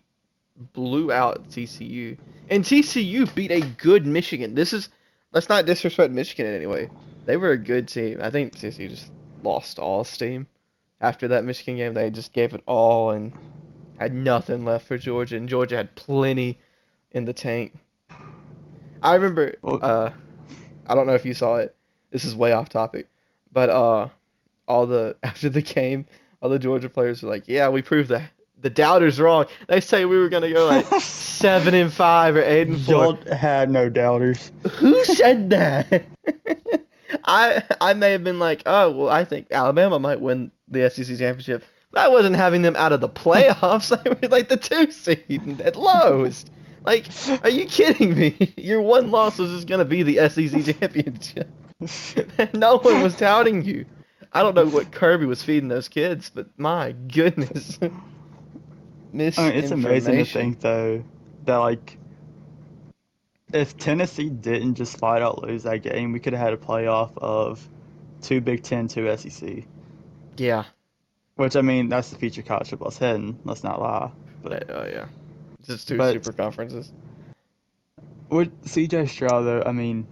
blew 0.73 1.11
out 1.11 1.47
TCU, 1.51 2.17
and 2.49 2.63
TCU 2.63 3.27
beat 3.35 3.51
a 3.51 3.61
good 3.61 4.07
Michigan. 4.07 4.55
This 4.55 4.73
is 4.73 4.89
let's 5.33 5.49
not 5.49 5.67
disrespect 5.67 6.11
Michigan 6.11 6.47
in 6.47 6.55
any 6.55 6.65
way. 6.65 6.89
They 7.27 7.37
were 7.37 7.51
a 7.51 7.59
good 7.59 7.87
team. 7.87 8.17
I 8.23 8.31
think 8.31 8.55
TCU 8.55 8.89
just 8.89 9.11
lost 9.43 9.77
all 9.77 10.03
steam 10.03 10.47
after 10.99 11.27
that 11.27 11.43
Michigan 11.45 11.75
game. 11.77 11.93
They 11.93 12.09
just 12.09 12.33
gave 12.33 12.55
it 12.55 12.63
all 12.65 13.11
and 13.11 13.33
had 13.99 14.15
nothing 14.15 14.65
left 14.65 14.87
for 14.87 14.97
Georgia, 14.97 15.37
and 15.37 15.47
Georgia 15.47 15.77
had 15.77 15.93
plenty 15.93 16.57
in 17.11 17.25
the 17.25 17.33
tank. 17.33 17.75
I 19.01 19.15
remember. 19.15 19.55
Uh, 19.63 20.11
I 20.87 20.95
don't 20.95 21.07
know 21.07 21.13
if 21.15 21.25
you 21.25 21.33
saw 21.33 21.57
it. 21.57 21.75
This 22.11 22.25
is 22.25 22.35
way 22.35 22.51
off 22.51 22.69
topic, 22.69 23.07
but 23.51 23.69
uh, 23.69 24.09
all 24.67 24.85
the 24.87 25.15
after 25.23 25.49
the 25.49 25.61
game, 25.61 26.05
all 26.41 26.49
the 26.49 26.59
Georgia 26.59 26.89
players 26.89 27.21
were 27.23 27.29
like, 27.29 27.43
"Yeah, 27.47 27.69
we 27.69 27.81
proved 27.81 28.09
the 28.09 28.23
the 28.61 28.69
doubters 28.69 29.19
wrong. 29.19 29.45
They 29.67 29.79
say 29.79 30.05
we 30.05 30.17
were 30.17 30.29
gonna 30.29 30.51
go 30.51 30.65
like 30.65 30.85
seven 31.01 31.73
and 31.73 31.91
five 31.93 32.35
or 32.35 32.41
eight 32.43 32.67
and 32.67 32.77
Y'all 32.87 33.15
four. 33.15 33.33
had 33.35 33.69
no 33.69 33.89
doubters. 33.89 34.51
Who 34.77 35.03
said 35.05 35.49
that? 35.51 36.05
I 37.25 37.63
I 37.81 37.93
may 37.93 38.11
have 38.11 38.23
been 38.23 38.39
like, 38.39 38.63
oh 38.65 38.91
well, 38.91 39.09
I 39.09 39.23
think 39.25 39.47
Alabama 39.51 39.99
might 39.99 40.19
win 40.21 40.51
the 40.67 40.89
SEC 40.89 41.05
championship. 41.17 41.63
But 41.91 42.01
I 42.01 42.07
wasn't 42.07 42.35
having 42.35 42.61
them 42.61 42.75
out 42.75 42.91
of 42.91 43.01
the 43.01 43.09
playoffs. 43.09 43.89
They 44.03 44.09
were 44.09 44.27
like 44.27 44.49
the 44.49 44.57
two 44.57 44.91
seed 44.91 45.61
at 45.61 45.75
lowest. 45.75 46.51
Like, 46.85 47.07
are 47.43 47.49
you 47.49 47.65
kidding 47.65 48.17
me? 48.17 48.53
Your 48.57 48.81
one 48.81 49.11
loss 49.11 49.37
was 49.37 49.51
just 49.51 49.67
gonna 49.67 49.85
be 49.85 50.03
the 50.03 50.29
SEC 50.29 50.75
championship. 50.79 51.49
no 52.53 52.77
one 52.77 53.01
was 53.01 53.15
touting 53.15 53.63
you. 53.63 53.85
I 54.31 54.43
don't 54.43 54.55
know 54.55 54.67
what 54.67 54.91
Kirby 54.91 55.25
was 55.25 55.41
feeding 55.41 55.69
those 55.69 55.87
kids, 55.87 56.29
but 56.33 56.47
my 56.57 56.91
goodness. 56.91 57.79
I 57.81 57.87
mean, 59.11 59.27
it's 59.27 59.71
amazing 59.71 60.17
to 60.17 60.25
think 60.25 60.59
though 60.59 61.03
that 61.45 61.57
like 61.57 61.97
if 63.53 63.75
Tennessee 63.77 64.29
didn't 64.29 64.75
just 64.75 64.97
flat 64.97 65.21
out 65.21 65.41
lose 65.41 65.63
that 65.63 65.81
game, 65.81 66.11
we 66.11 66.19
could 66.19 66.33
have 66.33 66.41
had 66.41 66.53
a 66.53 66.57
playoff 66.57 67.11
of 67.17 67.67
two 68.21 68.41
Big 68.41 68.63
Ten, 68.63 68.87
two 68.87 69.15
SEC. 69.17 69.63
Yeah. 70.37 70.65
Which 71.35 71.55
I 71.55 71.61
mean, 71.61 71.89
that's 71.89 72.09
the 72.09 72.17
future 72.17 72.41
college 72.41 72.69
football's 72.69 72.97
heading. 72.97 73.39
Let's 73.45 73.63
not 73.63 73.81
lie. 73.81 74.11
But 74.43 74.69
oh 74.69 74.85
yeah, 74.85 75.05
just 75.65 75.87
two 75.87 75.97
But- 75.97 76.13
super 76.13 76.33
conferences. 76.33 76.91
With 78.29 78.51
CJ 78.63 79.07
Stroud, 79.07 79.41
though, 79.45 79.63
I 79.65 79.71
mean, 79.71 80.05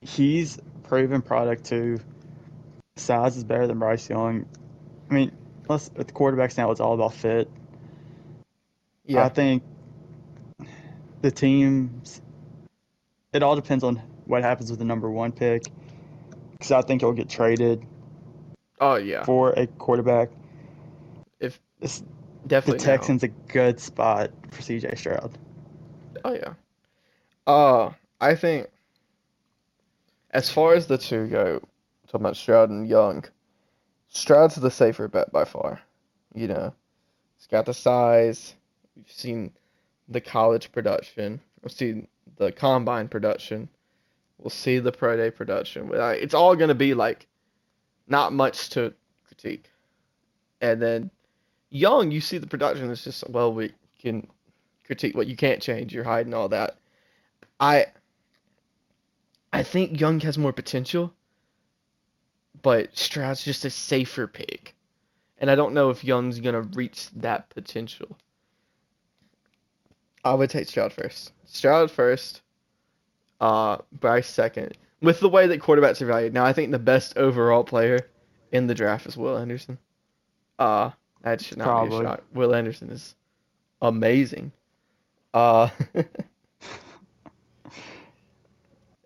he's 0.00 0.58
proven 0.84 1.20
product 1.22 1.64
too. 1.64 1.98
Size 2.96 3.36
is 3.36 3.44
better 3.44 3.66
than 3.66 3.78
Bryce 3.78 4.08
Young. 4.08 4.46
I 5.10 5.14
mean, 5.14 5.32
let's 5.68 5.90
with 5.94 6.06
the 6.06 6.12
quarterbacks 6.14 6.56
now, 6.56 6.70
it's 6.70 6.80
all 6.80 6.94
about 6.94 7.12
fit. 7.12 7.50
Yeah, 9.04 9.24
I 9.24 9.28
think 9.28 9.62
the 11.22 11.30
teams. 11.30 12.22
It 13.32 13.42
all 13.42 13.54
depends 13.56 13.84
on 13.84 13.96
what 14.24 14.42
happens 14.42 14.70
with 14.70 14.78
the 14.78 14.84
number 14.86 15.10
one 15.10 15.32
pick, 15.32 15.64
because 16.52 16.72
I 16.72 16.80
think 16.80 17.02
he'll 17.02 17.12
get 17.12 17.28
traded 17.28 17.84
Oh 18.80 18.94
yeah. 18.96 19.24
for 19.24 19.50
a 19.50 19.66
quarterback. 19.66 20.30
If 21.38 21.60
It's- 21.80 22.02
definitely 22.46 22.84
now. 22.84 22.92
Texans 22.92 23.22
a 23.22 23.28
good 23.28 23.80
spot 23.80 24.30
for 24.50 24.62
CJ 24.62 24.96
Stroud. 24.98 25.38
Oh 26.24 26.32
yeah. 26.32 26.54
Uh, 27.46 27.92
I 28.20 28.34
think 28.34 28.68
as 30.30 30.50
far 30.50 30.74
as 30.74 30.86
the 30.86 30.98
two 30.98 31.28
go, 31.28 31.60
talking 32.06 32.20
about 32.24 32.36
Stroud 32.36 32.70
and 32.70 32.88
Young, 32.88 33.24
Stroud's 34.08 34.56
the 34.56 34.70
safer 34.70 35.08
bet 35.08 35.32
by 35.32 35.44
far. 35.44 35.80
You 36.34 36.48
know, 36.48 36.74
he's 37.36 37.46
got 37.46 37.66
the 37.66 37.74
size. 37.74 38.54
We've 38.96 39.10
seen 39.10 39.52
the 40.08 40.20
college 40.20 40.72
production. 40.72 41.40
We've 41.62 41.72
seen 41.72 42.08
the 42.36 42.52
combine 42.52 43.08
production. 43.08 43.68
We'll 44.38 44.50
see 44.50 44.78
the 44.78 44.92
pro 44.92 45.16
day 45.16 45.30
production. 45.30 45.90
Uh, 45.94 46.08
It's 46.08 46.34
all 46.34 46.56
gonna 46.56 46.74
be 46.74 46.94
like 46.94 47.26
not 48.06 48.32
much 48.32 48.70
to 48.70 48.92
critique. 49.26 49.70
And 50.60 50.80
then 50.80 51.10
Young, 51.76 52.10
you 52.10 52.20
see 52.20 52.38
the 52.38 52.46
production. 52.46 52.90
It's 52.90 53.04
just 53.04 53.28
well, 53.28 53.52
we 53.52 53.72
can 54.00 54.26
critique 54.84 55.16
what 55.16 55.26
you 55.26 55.36
can't 55.36 55.60
change, 55.60 55.92
your 55.94 56.04
height 56.04 56.26
and 56.26 56.34
all 56.34 56.48
that. 56.48 56.78
I 57.60 57.86
I 59.52 59.62
think 59.62 60.00
Young 60.00 60.20
has 60.20 60.38
more 60.38 60.52
potential, 60.52 61.12
but 62.62 62.96
Stroud's 62.96 63.44
just 63.44 63.64
a 63.64 63.70
safer 63.70 64.26
pick. 64.26 64.74
And 65.38 65.50
I 65.50 65.54
don't 65.54 65.74
know 65.74 65.90
if 65.90 66.02
Young's 66.02 66.40
gonna 66.40 66.62
reach 66.62 67.10
that 67.10 67.50
potential. 67.50 68.16
I 70.24 70.34
would 70.34 70.50
take 70.50 70.68
Stroud 70.68 70.92
first. 70.92 71.32
Stroud 71.44 71.90
first, 71.90 72.40
uh, 73.40 73.78
Bryce 73.92 74.28
second. 74.28 74.76
With 75.02 75.20
the 75.20 75.28
way 75.28 75.46
that 75.46 75.60
quarterbacks 75.60 76.00
are 76.00 76.06
valued. 76.06 76.32
Now 76.32 76.46
I 76.46 76.54
think 76.54 76.70
the 76.70 76.78
best 76.78 77.18
overall 77.18 77.64
player 77.64 78.08
in 78.50 78.66
the 78.66 78.74
draft 78.74 79.06
is 79.06 79.16
Will 79.16 79.36
Anderson. 79.36 79.78
Uh 80.58 80.90
that 81.26 81.40
should 81.40 81.58
not 81.58 81.64
be 81.64 81.68
Probably. 81.90 82.06
a 82.06 82.08
shock. 82.08 82.22
Will 82.32 82.54
Anderson 82.54 82.90
is 82.90 83.14
amazing. 83.82 84.52
Uh 85.34 85.68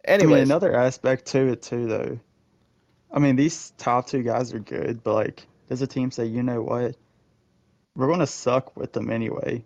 I 0.07 0.19
mean, 0.19 0.39
another 0.39 0.75
aspect 0.75 1.27
to 1.27 1.49
it 1.49 1.63
too, 1.63 1.87
though. 1.87 2.19
I 3.13 3.19
mean, 3.21 3.37
these 3.37 3.73
top 3.79 4.07
two 4.07 4.23
guys 4.23 4.53
are 4.53 4.59
good, 4.59 5.03
but 5.03 5.15
like, 5.15 5.47
does 5.69 5.83
a 5.83 5.87
team 5.87 6.11
say, 6.11 6.27
you 6.27 6.43
know 6.43 6.63
what, 6.63 6.97
we're 7.97 8.09
gonna 8.09 8.27
suck 8.27 8.77
with 8.77 8.93
them 8.93 9.11
anyway, 9.11 9.65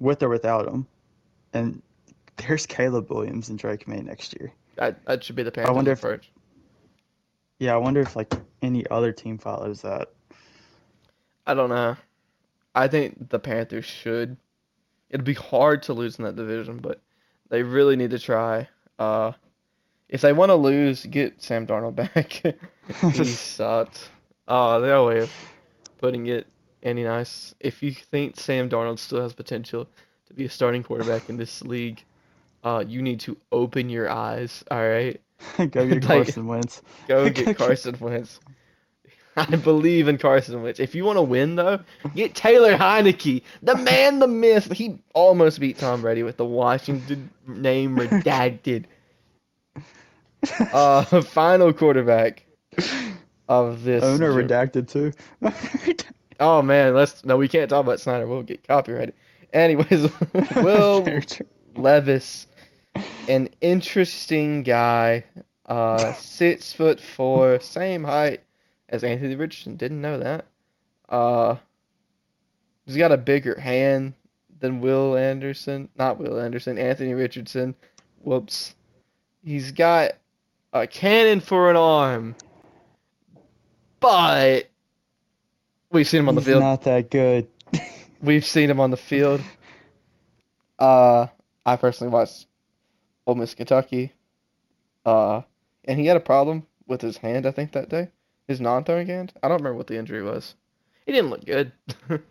with 0.00 0.22
or 0.22 0.28
without 0.28 0.64
them, 0.66 0.86
and 1.52 1.82
there's 2.36 2.66
Caleb 2.66 3.10
Williams 3.10 3.48
and 3.50 3.58
Drake 3.58 3.86
Maye 3.86 4.00
next 4.02 4.34
year. 4.38 4.52
that, 4.76 5.04
that 5.06 5.22
should 5.22 5.36
be 5.36 5.42
the 5.44 5.52
Panthers 5.52 5.74
wonder 5.74 5.92
if- 5.92 5.98
approach. 5.98 6.30
Yeah, 7.60 7.74
I 7.74 7.76
wonder 7.76 8.00
if 8.00 8.16
like 8.16 8.32
any 8.62 8.84
other 8.90 9.12
team 9.12 9.38
follows 9.38 9.82
that. 9.82 10.10
I 11.46 11.54
don't 11.54 11.68
know. 11.70 11.96
I 12.74 12.88
think 12.88 13.30
the 13.30 13.38
Panthers 13.38 13.84
should. 13.84 14.36
It'd 15.10 15.24
be 15.24 15.34
hard 15.34 15.82
to 15.84 15.92
lose 15.92 16.18
in 16.18 16.24
that 16.24 16.36
division, 16.36 16.78
but 16.78 17.00
they 17.50 17.62
really 17.62 17.96
need 17.96 18.10
to 18.10 18.18
try. 18.18 18.68
Uh, 18.98 19.32
if 20.08 20.20
they 20.20 20.32
want 20.32 20.50
to 20.50 20.54
lose, 20.56 21.04
get 21.06 21.42
Sam 21.42 21.66
Darnold 21.66 21.94
back. 22.14 22.42
he 23.12 23.24
sucked. 23.24 24.08
Uh, 24.48 24.78
their 24.80 25.02
way 25.02 25.20
of 25.20 25.32
putting 25.98 26.26
it 26.26 26.46
any 26.82 27.04
nice. 27.04 27.54
If 27.60 27.82
you 27.82 27.92
think 27.92 28.38
Sam 28.38 28.68
Darnold 28.68 28.98
still 28.98 29.22
has 29.22 29.32
potential 29.32 29.88
to 30.26 30.34
be 30.34 30.44
a 30.44 30.50
starting 30.50 30.82
quarterback 30.82 31.28
in 31.28 31.36
this 31.36 31.62
league, 31.62 32.02
uh, 32.62 32.84
you 32.86 33.00
need 33.02 33.20
to 33.20 33.36
open 33.52 33.88
your 33.88 34.10
eyes. 34.10 34.64
All 34.70 34.86
right, 34.86 35.20
Go 35.56 35.86
get 35.86 36.02
Carson 36.02 36.46
Wentz. 36.46 36.82
go 37.08 37.28
get 37.30 37.56
Carson 37.56 37.96
Wentz. 38.00 38.40
I 39.36 39.56
believe 39.56 40.06
in 40.06 40.18
Carson 40.18 40.62
Wentz. 40.62 40.78
If 40.78 40.94
you 40.94 41.04
want 41.04 41.16
to 41.16 41.22
win, 41.22 41.56
though, 41.56 41.80
get 42.14 42.34
Taylor 42.34 42.76
Heinicke, 42.76 43.42
the 43.62 43.76
man, 43.76 44.20
the 44.20 44.28
myth. 44.28 44.70
He 44.72 44.98
almost 45.12 45.58
beat 45.58 45.78
Tom 45.78 46.02
Brady 46.02 46.22
with 46.22 46.36
the 46.36 46.44
Washington 46.44 47.30
name 47.46 47.96
redacted. 47.96 48.84
Uh, 50.74 51.02
final 51.22 51.72
quarterback 51.72 52.44
of 53.48 53.82
this. 53.82 54.04
Owner 54.04 54.30
redacted 54.30 54.86
too. 54.86 55.10
Oh 56.38 56.60
man, 56.60 56.94
let's 56.94 57.24
no, 57.24 57.38
we 57.38 57.48
can't 57.48 57.70
talk 57.70 57.82
about 57.82 57.98
Snyder. 57.98 58.26
We'll 58.26 58.42
get 58.42 58.68
copyrighted. 58.68 59.14
Anyways, 59.54 60.10
Will 60.56 61.08
Levis, 61.76 62.46
an 63.26 63.48
interesting 63.62 64.64
guy. 64.64 65.24
Uh, 65.64 66.12
six 66.12 66.74
foot 66.74 67.00
four, 67.00 67.58
same 67.58 68.04
height 68.04 68.43
as 68.88 69.04
Anthony 69.04 69.34
Richardson. 69.36 69.76
Didn't 69.76 70.00
know 70.00 70.18
that. 70.18 70.46
Uh, 71.08 71.56
he's 72.86 72.96
got 72.96 73.12
a 73.12 73.16
bigger 73.16 73.58
hand 73.58 74.14
than 74.60 74.80
Will 74.80 75.16
Anderson. 75.16 75.88
Not 75.96 76.18
Will 76.18 76.38
Anderson. 76.40 76.78
Anthony 76.78 77.14
Richardson. 77.14 77.74
Whoops. 78.22 78.74
He's 79.44 79.72
got 79.72 80.12
a 80.72 80.86
cannon 80.86 81.40
for 81.40 81.70
an 81.70 81.76
arm, 81.76 82.34
but 84.00 84.68
we've 85.90 86.08
seen 86.08 86.20
him 86.20 86.28
on 86.28 86.34
the 86.34 86.40
He's 86.40 86.48
field. 86.48 86.62
not 86.62 86.82
that 86.84 87.10
good. 87.10 87.46
We've 88.22 88.44
seen 88.44 88.70
him 88.70 88.80
on 88.80 88.90
the 88.90 88.96
field. 88.96 89.42
Uh, 90.78 91.26
I 91.66 91.76
personally 91.76 92.10
watched 92.10 92.46
Ole 93.26 93.34
Miss 93.34 93.54
Kentucky. 93.54 94.12
Uh, 95.04 95.42
and 95.84 96.00
he 96.00 96.06
had 96.06 96.16
a 96.16 96.20
problem 96.20 96.66
with 96.86 97.02
his 97.02 97.18
hand, 97.18 97.44
I 97.44 97.50
think, 97.50 97.72
that 97.72 97.90
day. 97.90 98.08
His 98.46 98.60
non-throwing 98.60 99.06
hand. 99.06 99.32
I 99.42 99.48
don't 99.48 99.58
remember 99.58 99.76
what 99.76 99.86
the 99.86 99.98
injury 99.98 100.22
was. 100.22 100.54
He 101.06 101.12
didn't 101.12 101.30
look 101.30 101.44
good. 101.44 101.72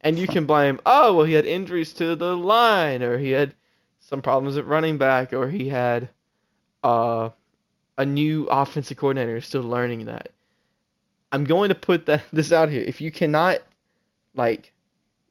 and 0.00 0.18
you 0.18 0.26
can 0.26 0.46
blame, 0.46 0.80
oh, 0.84 1.14
well, 1.14 1.26
he 1.26 1.34
had 1.34 1.46
injuries 1.46 1.92
to 1.94 2.16
the 2.16 2.36
line, 2.36 3.02
or 3.02 3.18
he 3.18 3.30
had 3.30 3.54
some 4.00 4.22
problems 4.22 4.56
at 4.56 4.66
running 4.66 4.98
back, 4.98 5.32
or 5.32 5.48
he 5.48 5.68
had 5.68 6.08
uh, 6.82 7.30
a 7.96 8.04
new 8.04 8.46
offensive 8.46 8.96
coordinator 8.96 9.40
still 9.40 9.62
learning 9.62 10.06
that. 10.06 10.30
I'm 11.30 11.44
going 11.44 11.70
to 11.70 11.74
put 11.74 12.06
that 12.06 12.24
this 12.32 12.52
out 12.52 12.68
here. 12.68 12.82
If 12.82 13.00
you 13.00 13.10
cannot, 13.10 13.58
like, 14.34 14.72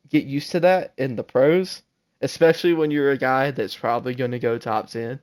get 0.10 0.26
used 0.26 0.52
to 0.52 0.60
that 0.62 0.94
in 0.98 1.16
the 1.16 1.24
pros, 1.24 1.84
especially 2.22 2.74
when 2.74 2.92
you're 2.92 3.12
a 3.12 3.18
guy 3.18 3.52
that's 3.52 3.76
probably 3.76 4.14
going 4.16 4.32
to 4.32 4.40
go 4.40 4.58
top 4.58 4.90
10. 4.90 5.20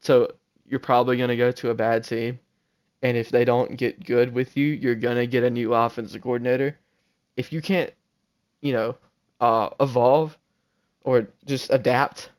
So 0.00 0.32
you're 0.66 0.80
probably 0.80 1.16
going 1.16 1.28
to 1.28 1.36
go 1.36 1.52
to 1.52 1.70
a 1.70 1.74
bad 1.74 2.04
team. 2.04 2.38
And 3.02 3.16
if 3.16 3.30
they 3.30 3.44
don't 3.44 3.76
get 3.76 4.04
good 4.04 4.34
with 4.34 4.56
you, 4.56 4.66
you're 4.66 4.94
going 4.94 5.16
to 5.16 5.26
get 5.26 5.42
a 5.42 5.50
new 5.50 5.72
offensive 5.74 6.22
coordinator. 6.22 6.78
If 7.36 7.52
you 7.52 7.62
can't, 7.62 7.92
you 8.60 8.72
know, 8.72 8.96
uh, 9.40 9.70
evolve 9.80 10.36
or 11.02 11.28
just 11.46 11.70
adapt 11.70 12.30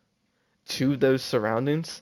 to 0.68 0.96
those 0.96 1.24
surroundings, 1.24 2.02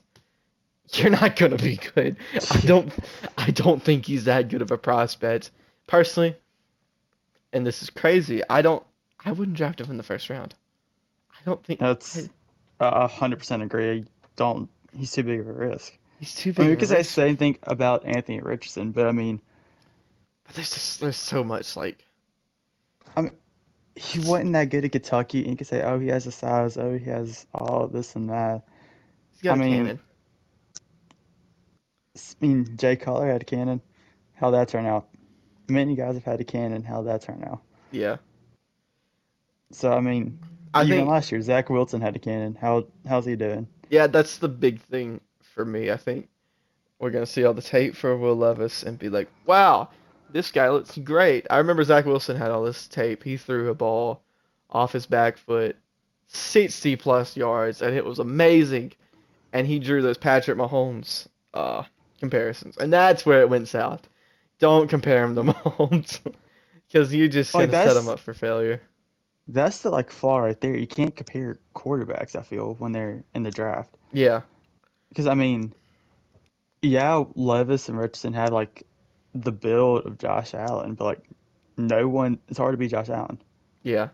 you're 0.92 1.10
not 1.10 1.36
going 1.36 1.56
to 1.56 1.62
be 1.62 1.76
good. 1.94 2.16
I 2.50 2.60
don't 2.66 2.92
I 3.38 3.50
don't 3.50 3.82
think 3.82 4.06
he's 4.06 4.24
that 4.24 4.48
good 4.48 4.62
of 4.62 4.70
a 4.70 4.78
prospect. 4.78 5.50
Personally, 5.86 6.36
and 7.52 7.66
this 7.66 7.82
is 7.82 7.90
crazy, 7.90 8.42
I 8.48 8.62
don't 8.62 8.84
I 9.24 9.32
wouldn't 9.32 9.56
draft 9.56 9.80
him 9.80 9.90
in 9.90 9.96
the 9.96 10.02
first 10.02 10.30
round. 10.30 10.54
I 11.32 11.38
don't 11.44 11.64
think 11.64 11.80
That's 11.80 12.28
a 12.80 13.08
hundred 13.08 13.38
percent 13.38 13.62
agree. 13.62 14.04
Don't. 14.36 14.68
He's 14.96 15.12
too 15.12 15.22
big 15.22 15.40
of 15.40 15.48
a 15.48 15.52
risk. 15.52 15.96
He's 16.20 16.34
too 16.36 16.52
I 16.56 16.62
big. 16.62 16.64
mean, 16.64 16.70
we 16.70 16.76
of 16.76 16.78
a 16.78 16.78
could 16.78 16.88
say 16.88 17.02
the 17.02 17.04
risk. 17.04 17.10
same 17.10 17.36
thing 17.36 17.58
about 17.64 18.04
Anthony 18.06 18.40
Richardson, 18.40 18.92
but 18.92 19.08
I 19.08 19.12
mean, 19.12 19.42
But 20.44 20.56
there's 20.56 20.70
just 20.74 21.00
there's 21.00 21.16
so 21.16 21.42
much 21.44 21.76
like 21.76 22.06
he 23.96 24.18
wasn't 24.20 24.52
that 24.54 24.70
good 24.70 24.84
at 24.84 24.92
Kentucky. 24.92 25.40
And 25.42 25.50
you 25.50 25.56
could 25.56 25.66
say, 25.66 25.82
oh, 25.82 25.98
he 25.98 26.08
has 26.08 26.24
the 26.24 26.32
size. 26.32 26.76
Oh, 26.78 26.96
he 26.98 27.04
has 27.10 27.46
all 27.54 27.88
this 27.88 28.16
and 28.16 28.30
that. 28.30 28.64
He's 29.32 29.42
got 29.42 29.52
I 29.52 29.56
a 29.56 29.58
mean, 29.58 29.72
cannon. 29.76 30.00
S- 32.16 32.36
I 32.40 32.46
mean, 32.46 32.76
Jay 32.76 32.96
Cutler 32.96 33.26
had 33.30 33.42
a 33.42 33.44
cannon. 33.44 33.80
How'd 34.34 34.54
that 34.54 34.68
turn 34.68 34.86
out? 34.86 35.08
Many 35.68 35.94
guys 35.96 36.14
have 36.14 36.24
had 36.24 36.40
a 36.40 36.44
cannon. 36.44 36.82
How'd 36.84 37.06
that 37.06 37.22
turn 37.22 37.44
out? 37.44 37.62
Yeah. 37.90 38.18
So 39.72 39.92
I 39.92 40.00
mean, 40.00 40.38
I 40.74 40.84
even 40.84 40.96
think 40.96 41.08
last 41.08 41.30
year, 41.32 41.40
Zach 41.42 41.70
Wilson 41.70 42.00
had 42.00 42.16
a 42.16 42.18
cannon. 42.20 42.54
How 42.54 42.86
how's 43.08 43.24
he 43.26 43.36
doing? 43.36 43.68
yeah, 43.90 44.06
that's 44.06 44.38
the 44.38 44.48
big 44.48 44.80
thing 44.82 45.20
for 45.50 45.64
me. 45.64 45.90
I 45.90 45.96
think 45.96 46.28
we're 46.98 47.10
gonna 47.10 47.26
see 47.26 47.44
all 47.44 47.54
the 47.54 47.62
tape 47.62 47.96
for 47.96 48.16
Will 48.16 48.36
Levis 48.36 48.82
and 48.82 48.98
be 48.98 49.08
like, 49.08 49.28
wow, 49.46 49.88
this 50.32 50.50
guy 50.50 50.68
looks 50.70 50.96
great. 50.98 51.46
I 51.50 51.58
remember 51.58 51.84
Zach 51.84 52.06
Wilson 52.06 52.36
had 52.36 52.50
all 52.50 52.62
this 52.64 52.86
tape. 52.88 53.22
He 53.22 53.36
threw 53.36 53.68
a 53.70 53.74
ball 53.74 54.22
off 54.70 54.92
his 54.92 55.06
back 55.06 55.36
foot, 55.36 55.76
60 56.28 56.96
plus 56.96 57.36
yards, 57.36 57.82
and 57.82 57.94
it 57.94 58.04
was 58.04 58.18
amazing. 58.18 58.92
And 59.52 59.66
he 59.66 59.78
drew 59.80 60.00
those 60.00 60.18
Patrick 60.18 60.56
Mahomes 60.56 61.26
uh, 61.54 61.82
comparisons, 62.20 62.76
and 62.76 62.92
that's 62.92 63.26
where 63.26 63.40
it 63.40 63.50
went 63.50 63.66
south. 63.68 64.08
Don't 64.60 64.88
compare 64.88 65.24
him 65.24 65.34
to 65.34 65.42
Mahomes, 65.52 66.20
because 66.86 67.12
you 67.12 67.28
just 67.28 67.52
Like, 67.54 67.70
set 67.70 67.96
him 67.96 68.08
up 68.08 68.20
for 68.20 68.32
failure. 68.34 68.80
That's 69.48 69.80
the 69.80 69.90
like 69.90 70.10
flaw 70.12 70.38
right 70.38 70.60
there. 70.60 70.76
You 70.76 70.86
can't 70.86 71.16
compare 71.16 71.58
quarterbacks. 71.74 72.36
I 72.36 72.42
feel 72.42 72.74
when 72.78 72.92
they're 72.92 73.24
in 73.34 73.42
the 73.42 73.50
draft. 73.50 73.96
Yeah, 74.12 74.42
Because 75.10 75.26
I 75.26 75.34
mean, 75.34 75.74
yeah, 76.82 77.22
Levis 77.34 77.88
and 77.88 77.98
Richardson 77.98 78.32
had 78.32 78.52
like 78.52 78.84
the 79.34 79.52
build 79.52 80.06
of 80.06 80.18
Josh 80.18 80.54
Allen, 80.54 80.94
but 80.94 81.04
like 81.04 81.24
no 81.76 82.08
one. 82.08 82.38
It's 82.48 82.58
hard 82.58 82.72
to 82.72 82.78
be 82.78 82.88
Josh 82.88 83.08
Allen. 83.10 83.38
yeah. 83.82 84.08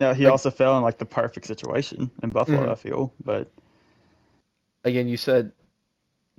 Now 0.00 0.14
he 0.14 0.24
Like- 0.24 0.32
also 0.32 0.50
fell 0.50 0.76
in 0.76 0.82
like 0.82 0.98
the 0.98 1.04
perfect 1.06 1.46
situation 1.46 2.10
in 2.24 2.30
Buffalo. 2.30 2.66
Mhm. 2.66 2.72
I 2.72 2.74
feel, 2.74 3.12
but 3.24 3.52
again, 4.84 5.06
you 5.06 5.16
said 5.16 5.52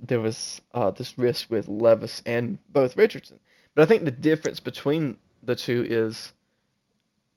there 0.00 0.20
was 0.20 0.60
uh, 0.74 0.90
this 0.90 1.16
risk 1.16 1.50
with 1.50 1.66
Levis 1.68 2.20
and 2.26 2.58
both 2.70 2.94
Richardson, 2.96 3.38
but 3.74 3.82
I 3.82 3.86
think 3.86 4.04
the 4.04 4.10
difference 4.10 4.60
between 4.60 5.16
the 5.42 5.56
two 5.56 5.86
is 5.88 6.32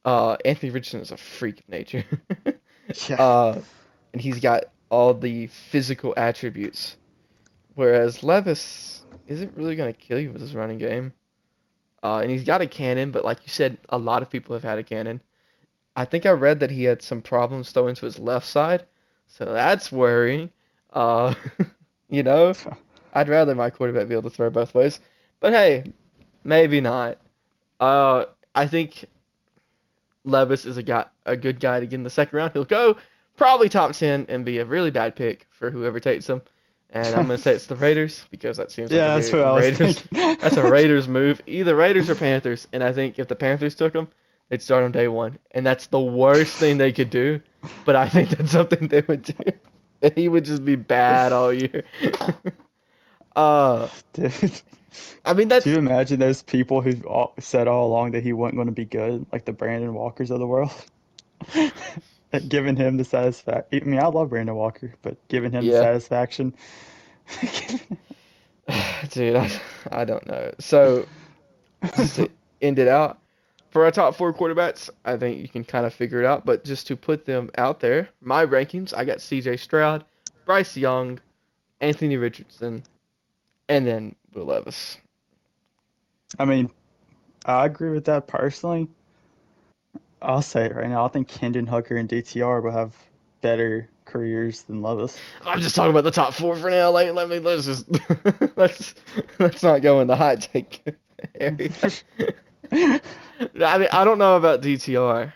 uh, 0.03 0.35
Anthony 0.43 0.69
Richardson 0.71 0.99
is 0.99 1.11
a 1.11 1.17
freak 1.17 1.59
of 1.61 1.69
nature, 1.69 2.03
yeah, 3.09 3.15
uh, 3.21 3.61
and 4.11 4.21
he's 4.21 4.39
got 4.41 4.65
all 4.89 5.13
the 5.13 5.47
physical 5.47 6.13
attributes, 6.17 6.97
whereas 7.75 8.23
Levis 8.23 9.05
isn't 9.27 9.55
really 9.55 9.75
going 9.75 9.93
to 9.93 9.99
kill 9.99 10.19
you 10.19 10.31
with 10.31 10.41
his 10.41 10.55
running 10.55 10.77
game. 10.77 11.13
Uh, 12.03 12.19
and 12.19 12.31
he's 12.31 12.43
got 12.43 12.61
a 12.61 12.67
cannon, 12.67 13.11
but 13.11 13.25
like 13.25 13.39
you 13.43 13.49
said, 13.49 13.77
a 13.89 13.97
lot 13.97 14.21
of 14.21 14.29
people 14.29 14.53
have 14.53 14.63
had 14.63 14.77
a 14.77 14.83
cannon. 14.83 15.21
I 15.95 16.05
think 16.05 16.25
I 16.25 16.31
read 16.31 16.59
that 16.59 16.71
he 16.71 16.83
had 16.83 17.01
some 17.01 17.21
problems 17.21 17.71
throwing 17.71 17.95
to 17.95 18.05
his 18.05 18.19
left 18.19 18.45
side, 18.45 18.85
so 19.27 19.45
that's 19.45 19.91
worrying. 19.91 20.51
Uh, 20.93 21.33
you 22.09 22.23
know, 22.23 22.53
I'd 23.13 23.29
rather 23.29 23.55
my 23.55 23.69
quarterback 23.69 24.07
be 24.07 24.13
able 24.13 24.29
to 24.29 24.35
throw 24.35 24.49
both 24.49 24.75
ways, 24.75 24.99
but 25.39 25.53
hey, 25.53 25.91
maybe 26.43 26.81
not. 26.81 27.17
Uh, 27.79 28.25
I 28.53 28.67
think 28.67 29.05
Levis 30.23 30.65
is 30.65 30.77
a 30.77 30.83
guy, 30.83 31.05
a 31.25 31.35
good 31.35 31.59
guy 31.59 31.79
to 31.79 31.87
get 31.87 31.95
in 31.95 32.03
the 32.03 32.09
second 32.09 32.37
round. 32.37 32.53
He'll 32.53 32.63
go 32.63 32.97
probably 33.37 33.69
top 33.69 33.93
ten 33.93 34.25
and 34.27 34.43
be 34.43 34.57
a 34.57 34.65
really 34.65 34.91
bad 34.91 35.15
pick 35.15 35.47
for 35.49 35.71
whoever 35.71 35.99
takes 36.01 36.27
him. 36.27 36.41
And 36.89 37.07
I'm 37.15 37.27
gonna 37.27 37.37
say 37.37 37.53
it's 37.53 37.67
the 37.67 37.75
Raiders 37.77 38.25
because 38.31 38.57
that 38.57 38.71
seems 38.71 38.91
like 38.91 38.97
yeah, 38.97 39.13
a 39.13 39.15
that's 39.15 39.31
what 39.31 39.41
I 39.41 39.51
was 39.51 39.63
Raiders. 39.63 40.03
That's 40.11 40.57
a 40.57 40.69
Raiders 40.69 41.07
move. 41.07 41.41
Either 41.45 41.75
Raiders 41.75 42.09
or 42.09 42.15
Panthers. 42.15 42.67
And 42.73 42.83
I 42.83 42.93
think 42.93 43.19
if 43.19 43.27
the 43.27 43.35
Panthers 43.35 43.75
took 43.75 43.93
him, 43.93 44.07
they'd 44.49 44.61
start 44.61 44.83
on 44.83 44.91
day 44.91 45.07
one. 45.07 45.37
And 45.51 45.65
that's 45.65 45.87
the 45.87 45.99
worst 45.99 46.55
thing 46.55 46.77
they 46.77 46.93
could 46.93 47.09
do. 47.09 47.41
But 47.85 47.95
I 47.95 48.07
think 48.07 48.29
that's 48.29 48.51
something 48.51 48.87
they 48.87 49.01
would 49.01 49.23
do. 49.23 49.33
And 50.01 50.13
he 50.15 50.29
would 50.29 50.45
just 50.45 50.63
be 50.63 50.75
bad 50.75 51.33
all 51.33 51.51
year. 51.51 51.83
uh, 53.35 53.89
Dude, 54.13 54.61
I 55.25 55.33
mean 55.33 55.49
that's 55.49 55.65
do 55.65 55.71
you 55.71 55.77
imagine 55.77 56.19
those 56.19 56.41
people 56.41 56.81
who 56.81 56.93
all, 57.03 57.33
said 57.39 57.67
all 57.67 57.87
along 57.87 58.11
that 58.11 58.23
he 58.23 58.31
wasn't 58.31 58.55
going 58.55 58.67
to 58.67 58.73
be 58.73 58.85
good, 58.85 59.25
like 59.31 59.43
the 59.45 59.53
Brandon 59.53 59.93
Walkers 59.93 60.31
of 60.31 60.39
the 60.39 60.47
world? 60.47 60.71
Giving 62.49 62.75
him 62.75 62.97
the 62.97 63.05
satisfaction. 63.05 63.81
I 63.81 63.85
mean, 63.85 63.99
I 63.99 64.07
love 64.07 64.29
Brandon 64.29 64.55
Walker, 64.55 64.93
but 65.01 65.15
giving 65.29 65.51
him 65.51 65.63
Yeah. 65.63 65.73
the 65.73 65.77
satisfaction. 65.79 66.53
dude. 69.11 69.35
I, 69.35 69.51
I 69.91 70.05
don't 70.05 70.25
know. 70.27 70.51
So 70.59 71.07
to 72.13 72.29
end 72.61 72.79
it 72.79 72.87
out 72.87 73.19
for 73.69 73.85
our 73.85 73.91
top 73.91 74.15
four 74.15 74.33
quarterbacks, 74.33 74.89
I 75.05 75.17
think 75.17 75.39
you 75.41 75.47
can 75.47 75.63
kind 75.63 75.85
of 75.85 75.93
figure 75.93 76.21
it 76.21 76.25
out. 76.25 76.45
But 76.45 76.63
just 76.63 76.87
to 76.87 76.95
put 76.95 77.25
them 77.25 77.49
out 77.57 77.79
there, 77.79 78.09
my 78.21 78.45
rankings: 78.45 78.93
I 78.95 79.05
got 79.05 79.21
C.J. 79.21 79.57
Stroud, 79.57 80.03
Bryce 80.45 80.75
Young, 80.75 81.19
Anthony 81.81 82.17
Richardson, 82.17 82.83
and 83.69 83.87
then 83.87 84.15
Will 84.33 84.45
Levis. 84.45 84.97
I 86.37 86.45
mean, 86.45 86.69
I 87.45 87.65
agree 87.65 87.91
with 87.91 88.05
that 88.05 88.27
personally. 88.27 88.89
I'll 90.21 90.41
say 90.41 90.65
it 90.65 90.75
right 90.75 90.89
now. 90.89 91.05
I 91.05 91.09
think 91.09 91.29
Hendon 91.31 91.67
Hooker 91.67 91.95
and 91.95 92.09
DTR 92.09 92.63
will 92.63 92.71
have 92.71 92.95
better 93.41 93.89
careers 94.05 94.63
than 94.63 94.81
Levis. 94.81 95.17
I'm 95.45 95.59
just 95.61 95.75
talking 95.75 95.91
about 95.91 96.03
the 96.03 96.11
top 96.11 96.33
four 96.33 96.55
for 96.55 96.69
now. 96.69 96.91
Like, 96.91 97.13
let 97.13 97.29
me 97.29 97.39
let's 97.39 97.65
just 97.65 97.85
let's 98.57 98.95
let's 99.39 99.63
not 99.63 99.81
go 99.81 100.01
in 100.01 100.07
the 100.07 100.15
hot 100.15 100.41
take 100.41 100.83
area. 101.39 101.71
I 102.71 103.01
mean, 103.77 103.89
I 103.91 104.03
don't 104.03 104.17
know 104.17 104.37
about 104.37 104.61
DTR. 104.61 105.31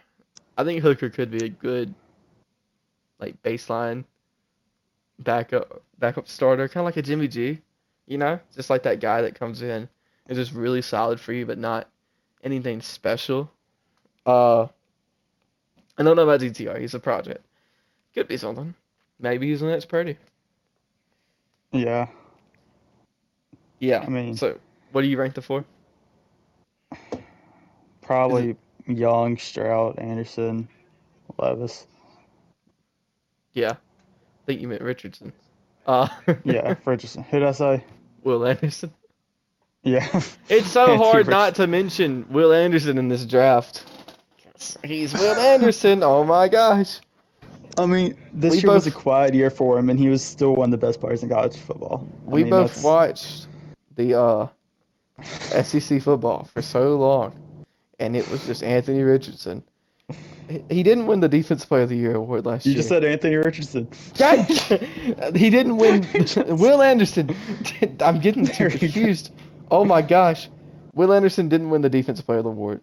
I 0.58 0.64
think 0.64 0.82
Hooker 0.82 1.10
could 1.10 1.32
be 1.32 1.46
a 1.46 1.50
good 1.50 1.94
like 3.20 3.42
baseline 3.44 4.04
backup 5.20 5.84
backup 6.00 6.28
starter, 6.28 6.68
kind 6.68 6.82
of 6.82 6.86
like 6.86 6.98
a 6.98 7.02
Jimmy 7.02 7.28
G. 7.28 7.60
You 8.08 8.18
know, 8.18 8.40
just 8.56 8.70
like 8.70 8.84
that 8.84 9.00
guy 9.00 9.22
that 9.22 9.36
comes 9.36 9.62
in 9.62 9.88
is 10.28 10.38
just 10.38 10.54
really 10.54 10.82
solid 10.82 11.20
for 11.20 11.34
you, 11.34 11.46
but 11.46 11.58
not 11.58 11.88
anything 12.44 12.82
special. 12.82 13.50
Uh, 14.26 14.64
I 15.98 16.04
don't 16.04 16.16
know 16.16 16.24
about 16.24 16.40
DTR. 16.42 16.80
He's 16.80 16.94
a 16.94 17.00
project. 17.00 17.44
Could 18.14 18.28
be 18.28 18.38
something. 18.38 18.74
Maybe 19.20 19.50
he's 19.50 19.60
the 19.62 19.68
next 19.68 19.86
Purdy. 19.86 20.18
Yeah. 21.72 22.08
Yeah. 23.80 24.04
I 24.06 24.10
mean- 24.10 24.36
so 24.36 24.58
what 24.92 25.02
do 25.02 25.08
you 25.08 25.18
rank 25.18 25.34
the 25.36 25.42
four? 25.42 25.64
Probably 28.02 28.56
Young, 28.88 29.38
Stroud, 29.38 29.98
Anderson, 30.00 30.68
Levis. 31.38 31.88
Yeah. 33.54 33.72
I 33.72 34.46
think 34.46 34.62
you 34.62 34.68
meant 34.68 34.82
Richardson. 34.82 35.32
Uh, 35.86 36.08
Yeah, 36.44 36.76
Richardson. 36.86 37.24
Who 37.24 37.40
did 37.40 37.48
I 37.48 37.52
say? 37.54 37.84
Will 38.24 38.46
Anderson. 38.46 38.92
Yeah. 39.84 40.08
It's 40.50 40.70
so 40.70 40.98
hard 40.98 41.28
not 41.28 41.56
to 41.56 41.68
mention 41.68 42.26
Will 42.30 42.52
Anderson 42.54 42.98
in 42.98 43.08
this 43.08 43.26
draft. 43.26 43.86
He's 44.84 45.14
Will 45.14 45.36
Anderson. 45.36 46.04
Oh 46.04 46.24
my 46.24 46.48
gosh. 46.48 47.00
I 47.78 47.86
mean, 47.86 48.18
this 48.34 48.52
We 48.56 48.60
year 48.62 48.72
was 48.74 48.86
a 48.88 48.92
quiet 48.92 49.34
year 49.34 49.50
for 49.50 49.78
him, 49.80 49.90
and 49.90 49.98
he 49.98 50.10
was 50.10 50.24
still 50.24 50.56
one 50.56 50.74
of 50.74 50.80
the 50.80 50.86
best 50.86 51.00
players 51.00 51.24
in 51.24 51.30
college 51.30 51.56
football. 51.58 52.08
I 52.28 52.30
We 52.30 52.44
mean, 52.44 52.50
both 52.50 52.76
that's- 52.76 52.84
watched 52.84 53.48
the 53.96 54.20
uh, 54.20 54.48
SEC 55.64 56.02
football 56.02 56.46
for 56.54 56.62
so 56.62 56.98
long, 56.98 57.34
and 58.00 58.16
it 58.16 58.30
was 58.30 58.46
just 58.46 58.62
Anthony 58.64 59.02
Richardson. 59.04 59.64
He- 60.70 60.84
didn't 60.84 61.08
win 61.08 61.22
the 61.22 61.30
Defense 61.30 61.64
Player 61.64 61.84
of 61.84 61.90
the 61.90 61.96
Year 61.96 62.16
award 62.16 62.46
last 62.46 62.66
You 62.66 62.72
year. 62.72 62.76
You 62.78 62.80
just 62.80 62.90
said 62.90 63.06
Anthony 63.06 63.36
Richardson. 63.36 63.88
He 65.36 65.50
didn't 65.50 65.78
win. 65.78 66.06
Will 66.58 66.82
Anderson. 66.82 67.34
I'm 68.02 68.20
getting 68.20 68.46
too 68.46 68.54
There 68.54 68.68
you 68.68 68.74
go. 68.74 68.80
confused. 68.80 69.32
Oh 69.70 69.86
my 69.86 70.02
gosh, 70.02 70.50
Will 70.94 71.14
Anderson 71.14 71.48
didn't 71.48 71.70
win 71.70 71.82
the 71.82 71.90
Defense 71.90 72.20
Player 72.20 72.40
of 72.40 72.44
the 72.44 72.50
Award 72.50 72.82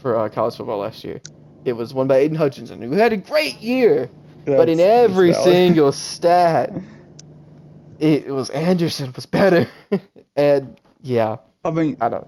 for 0.00 0.16
uh, 0.18 0.28
college 0.28 0.56
football 0.56 0.78
last 0.78 1.04
year. 1.04 1.20
It 1.64 1.72
was 1.74 1.94
won 1.94 2.06
by 2.06 2.18
Aidan 2.18 2.36
Hutchinson, 2.36 2.82
who 2.82 2.92
had 2.92 3.12
a 3.12 3.16
great 3.16 3.60
year, 3.60 4.10
but 4.44 4.68
in 4.68 4.80
every 4.80 5.32
single 5.32 5.92
stat, 5.92 6.72
it, 7.98 8.26
it 8.26 8.32
was 8.32 8.50
Anderson 8.50 9.12
was 9.14 9.26
better. 9.26 9.66
and 10.36 10.76
yeah, 11.02 11.36
I 11.64 11.70
mean, 11.70 11.96
I 12.00 12.08
don't. 12.10 12.26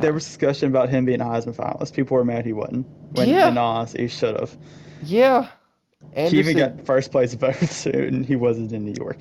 there 0.00 0.12
was 0.12 0.24
discussion 0.24 0.68
about 0.68 0.88
him 0.88 1.04
being 1.04 1.20
a 1.20 1.24
Heisman 1.24 1.54
finalist. 1.54 1.94
People 1.94 2.16
were 2.16 2.24
mad 2.24 2.44
he 2.44 2.52
wasn't. 2.52 2.86
When, 3.12 3.28
Yeah. 3.28 3.48
in 3.48 3.58
honesty, 3.58 4.02
he 4.02 4.08
should 4.08 4.38
have. 4.40 4.56
Yeah, 5.04 5.48
He 6.16 6.38
even 6.38 6.56
got 6.56 6.84
first 6.86 7.12
place 7.12 7.34
votes, 7.34 7.86
and 7.86 8.26
he 8.26 8.34
wasn't 8.36 8.72
in 8.72 8.84
New 8.84 8.94
York. 8.98 9.18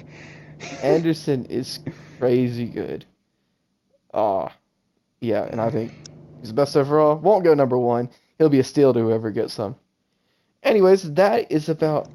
Anderson 0.81 1.45
is 1.45 1.79
crazy 2.17 2.65
good. 2.65 3.05
Uh 4.13 4.49
yeah, 5.21 5.43
and 5.43 5.59
I 5.61 5.69
think 5.69 5.91
he's 6.43 6.49
the 6.49 6.55
best 6.55 6.75
overall. 6.75 7.15
Won't 7.15 7.45
go 7.45 7.53
number 7.53 7.77
one. 7.77 8.09
He'll 8.37 8.49
be 8.49 8.59
a 8.59 8.63
steal 8.65 8.93
to 8.93 8.99
whoever 8.99 9.31
gets 9.31 9.53
some. 9.53 9.77
Anyways, 10.61 11.13
that 11.13 11.49
is 11.49 11.69
about 11.69 12.09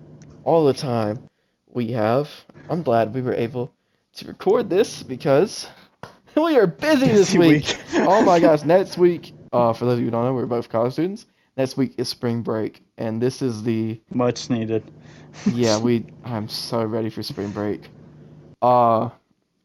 all 0.44 0.66
the 0.66 0.74
time 0.74 1.18
we 1.72 1.92
have. 1.92 2.28
I'm 2.68 2.82
glad 2.82 3.14
we 3.14 3.22
were 3.22 3.32
able 3.34 3.72
to 4.16 4.26
record 4.26 4.68
this 4.68 5.02
because 5.02 5.66
we 6.36 6.56
are 6.58 6.66
busy 6.66 7.06
this 7.06 7.32
Busy 7.32 7.38
week. 7.38 7.66
week. 7.66 7.78
oh 7.94 8.22
my 8.22 8.38
gosh, 8.38 8.62
next 8.64 8.98
week, 8.98 9.32
uh, 9.52 9.72
for 9.72 9.86
those 9.86 9.94
of 9.94 10.00
you 10.00 10.04
who 10.06 10.10
don't 10.10 10.24
know, 10.26 10.34
we're 10.34 10.44
both 10.46 10.68
college 10.68 10.92
students. 10.92 11.24
next 11.56 11.76
week 11.78 11.94
is 11.96 12.08
spring 12.08 12.42
break, 12.42 12.82
and 12.98 13.22
this 13.22 13.40
is 13.40 13.62
the 13.62 13.98
Much 14.10 14.50
needed. 14.50 14.82
yeah 15.46 15.78
we. 15.78 16.04
I'm 16.24 16.48
so 16.48 16.84
ready 16.84 17.08
for 17.08 17.22
spring 17.22 17.50
break. 17.50 17.88
Uh, 18.60 19.08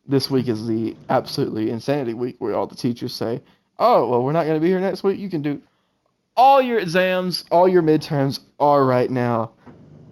this 0.07 0.29
week 0.29 0.47
is 0.47 0.67
the 0.67 0.95
absolutely 1.09 1.69
insanity 1.71 2.13
week 2.13 2.35
where 2.39 2.53
all 2.55 2.67
the 2.67 2.75
teachers 2.75 3.13
say, 3.13 3.41
"Oh, 3.79 4.09
well, 4.09 4.23
we're 4.23 4.31
not 4.31 4.45
going 4.45 4.55
to 4.55 4.61
be 4.61 4.67
here 4.67 4.79
next 4.79 5.03
week. 5.03 5.19
You 5.19 5.29
can 5.29 5.41
do 5.41 5.61
all 6.35 6.61
your 6.61 6.79
exams, 6.79 7.45
all 7.51 7.67
your 7.67 7.83
midterms 7.83 8.39
are 8.59 8.83
right 8.83 9.09
now." 9.09 9.51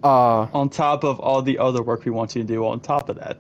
Uh, 0.04 0.48
on 0.54 0.68
top 0.70 1.04
of 1.04 1.20
all 1.20 1.44
the 1.44 1.60
other 1.60 1.84
work 1.84 2.06
we 2.06 2.12
want 2.12 2.36
you 2.36 2.42
to 2.42 2.48
do 2.48 2.66
on 2.66 2.80
top 2.80 3.08
of 3.10 3.18
that. 3.18 3.38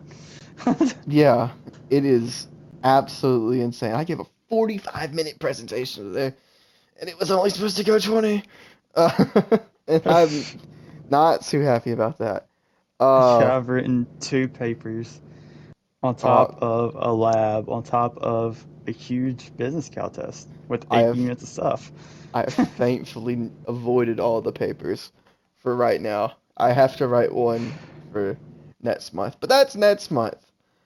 yeah, 1.07 1.49
it 1.89 2.05
is 2.05 2.47
absolutely 2.83 3.61
insane. 3.61 3.93
I 3.93 4.03
gave 4.03 4.19
a 4.19 4.25
45 4.49 5.13
minute 5.13 5.39
presentation 5.39 6.13
today, 6.13 6.35
and 6.99 7.09
it 7.09 7.17
was 7.17 7.31
only 7.31 7.49
supposed 7.49 7.77
to 7.77 7.83
go 7.83 7.97
20. 7.97 8.43
Uh, 8.93 9.25
and 9.87 10.05
I'm 10.05 10.29
not 11.09 11.43
too 11.43 11.61
happy 11.61 11.91
about 11.91 12.19
that. 12.19 12.47
Uh, 12.99 13.37
I've 13.37 13.67
written 13.69 14.05
two 14.19 14.47
papers 14.47 15.19
on 16.03 16.15
top 16.15 16.61
of 16.61 16.95
a 16.95 17.11
lab, 17.11 17.69
on 17.69 17.81
top 17.81 18.17
of 18.17 18.63
a 18.87 18.91
huge 18.91 19.55
business 19.57 19.89
cal 19.89 20.09
test 20.09 20.47
with 20.67 20.85
eight 20.91 21.03
have- 21.05 21.17
units 21.17 21.43
of 21.43 21.49
stuff. 21.49 21.91
I 22.33 22.41
have 22.49 22.69
thankfully 22.71 23.51
avoided 23.67 24.19
all 24.19 24.41
the 24.41 24.51
papers 24.53 25.11
for 25.57 25.75
right 25.75 25.99
now. 26.01 26.33
I 26.57 26.71
have 26.71 26.95
to 26.97 27.07
write 27.07 27.31
one 27.33 27.73
for 28.13 28.37
next 28.81 29.13
month, 29.13 29.35
but 29.39 29.49
that's 29.49 29.75
next 29.75 30.11
month. 30.11 30.35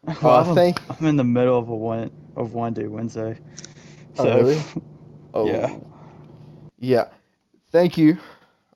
Well, 0.22 0.36
Uh, 0.36 0.44
I'm, 0.50 0.56
thank- 0.56 0.80
I'm 1.00 1.06
in 1.08 1.16
the 1.18 1.24
middle 1.24 1.58
of 1.58 1.70
a 1.70 1.76
one 1.76 2.12
of 2.36 2.54
one 2.54 2.74
day 2.74 2.88
Wednesday. 2.88 3.38
Oh, 4.20 4.26
really? 4.38 4.62
Oh, 5.34 5.48
Yeah. 5.48 5.78
Yeah. 6.78 7.08
Thank 7.72 7.98
you 7.98 8.18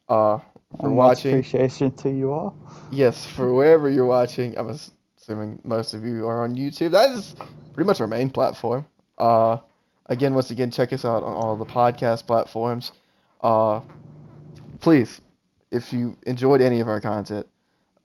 uh, 0.10 0.40
for 0.82 0.90
watching. 0.92 1.32
appreciation 1.36 1.92
to 1.98 2.10
you 2.10 2.32
all. 2.34 2.56
Yes, 2.92 3.26
for 3.26 3.54
wherever 3.54 3.90
you're 3.90 4.06
watching. 4.08 4.58
I'm 4.58 4.70
assuming 5.18 5.60
most 5.64 5.94
of 5.94 6.04
you 6.04 6.28
are 6.28 6.44
on 6.44 6.56
YouTube. 6.56 6.92
That 6.92 7.12
is 7.12 7.36
pretty 7.74 7.86
much 7.88 8.02
our 8.02 8.08
main 8.08 8.30
platform. 8.30 8.86
Uh, 9.20 9.58
again, 10.06 10.34
once 10.34 10.52
again, 10.52 10.72
check 10.72 10.94
us 10.94 11.06
out 11.06 11.24
on 11.24 11.34
all 11.34 11.56
the 11.56 11.66
podcast 11.66 12.26
platforms. 12.28 12.92
Uh, 13.42 13.82
please, 14.80 15.22
if 15.72 15.94
you 15.94 16.18
enjoyed 16.26 16.62
any 16.62 16.80
of 16.80 16.88
our 16.88 17.02
content, 17.02 17.48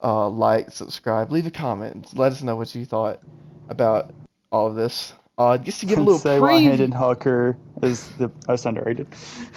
uh, 0.03 0.29
like, 0.29 0.71
subscribe, 0.71 1.31
leave 1.31 1.47
a 1.47 1.51
comment, 1.51 2.07
let 2.13 2.31
us 2.31 2.41
know 2.41 2.55
what 2.55 2.73
you 2.75 2.85
thought 2.85 3.19
about 3.69 4.13
all 4.51 4.67
of 4.67 4.75
this. 4.75 5.13
Uh, 5.37 5.57
just 5.57 5.81
to 5.81 5.85
give 5.85 5.97
a 5.97 6.01
little 6.01 6.19
say 6.19 6.37
preview, 6.37 6.69
Hendon 6.69 6.91
Hooker 6.91 7.57
is 7.83 8.07
the 8.17 8.31
most 8.47 8.65
underrated. 8.65 9.07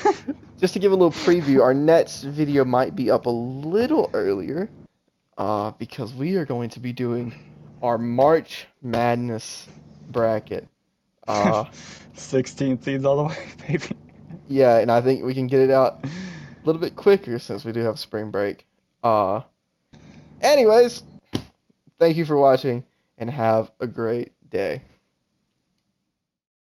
just 0.59 0.73
to 0.73 0.81
give 0.81 0.91
a 0.91 0.95
little 0.95 1.13
preview, 1.13 1.63
our 1.63 1.75
next 1.75 2.23
video 2.23 2.65
might 2.65 2.97
be 2.97 3.11
up 3.11 3.27
a 3.27 3.31
little 3.31 4.11
earlier, 4.13 4.69
uh, 5.37 5.71
because 5.73 6.13
we 6.15 6.37
are 6.37 6.45
going 6.45 6.69
to 6.71 6.81
be 6.81 6.93
doing 6.93 7.33
our 7.81 7.97
March 7.97 8.67
Madness 8.83 9.69
bracket. 10.11 10.67
Uh, 11.29 11.65
16 12.15 12.83
seeds 12.83 13.05
all 13.05 13.17
the 13.17 13.25
way, 13.25 13.37
baby. 13.69 13.97
yeah, 14.49 14.79
and 14.79 14.91
I 14.91 15.01
think 15.01 15.25
we 15.25 15.35
can 15.35 15.47
get 15.47 15.61
it 15.61 15.71
out 15.71 16.05
a 16.05 16.09
little 16.65 16.81
bit 16.81 16.97
quicker 16.97 17.39
since 17.39 17.65
we 17.65 17.73
do 17.73 17.81
have 17.81 17.99
spring 17.99 18.31
break. 18.31 18.67
Uh, 19.05 19.43
anyways, 20.41 21.03
thank 21.99 22.17
you 22.17 22.25
for 22.25 22.37
watching 22.37 22.85
and 23.19 23.31
have 23.31 23.71
a 23.81 23.87
great 23.87 24.33
day. 24.51 24.83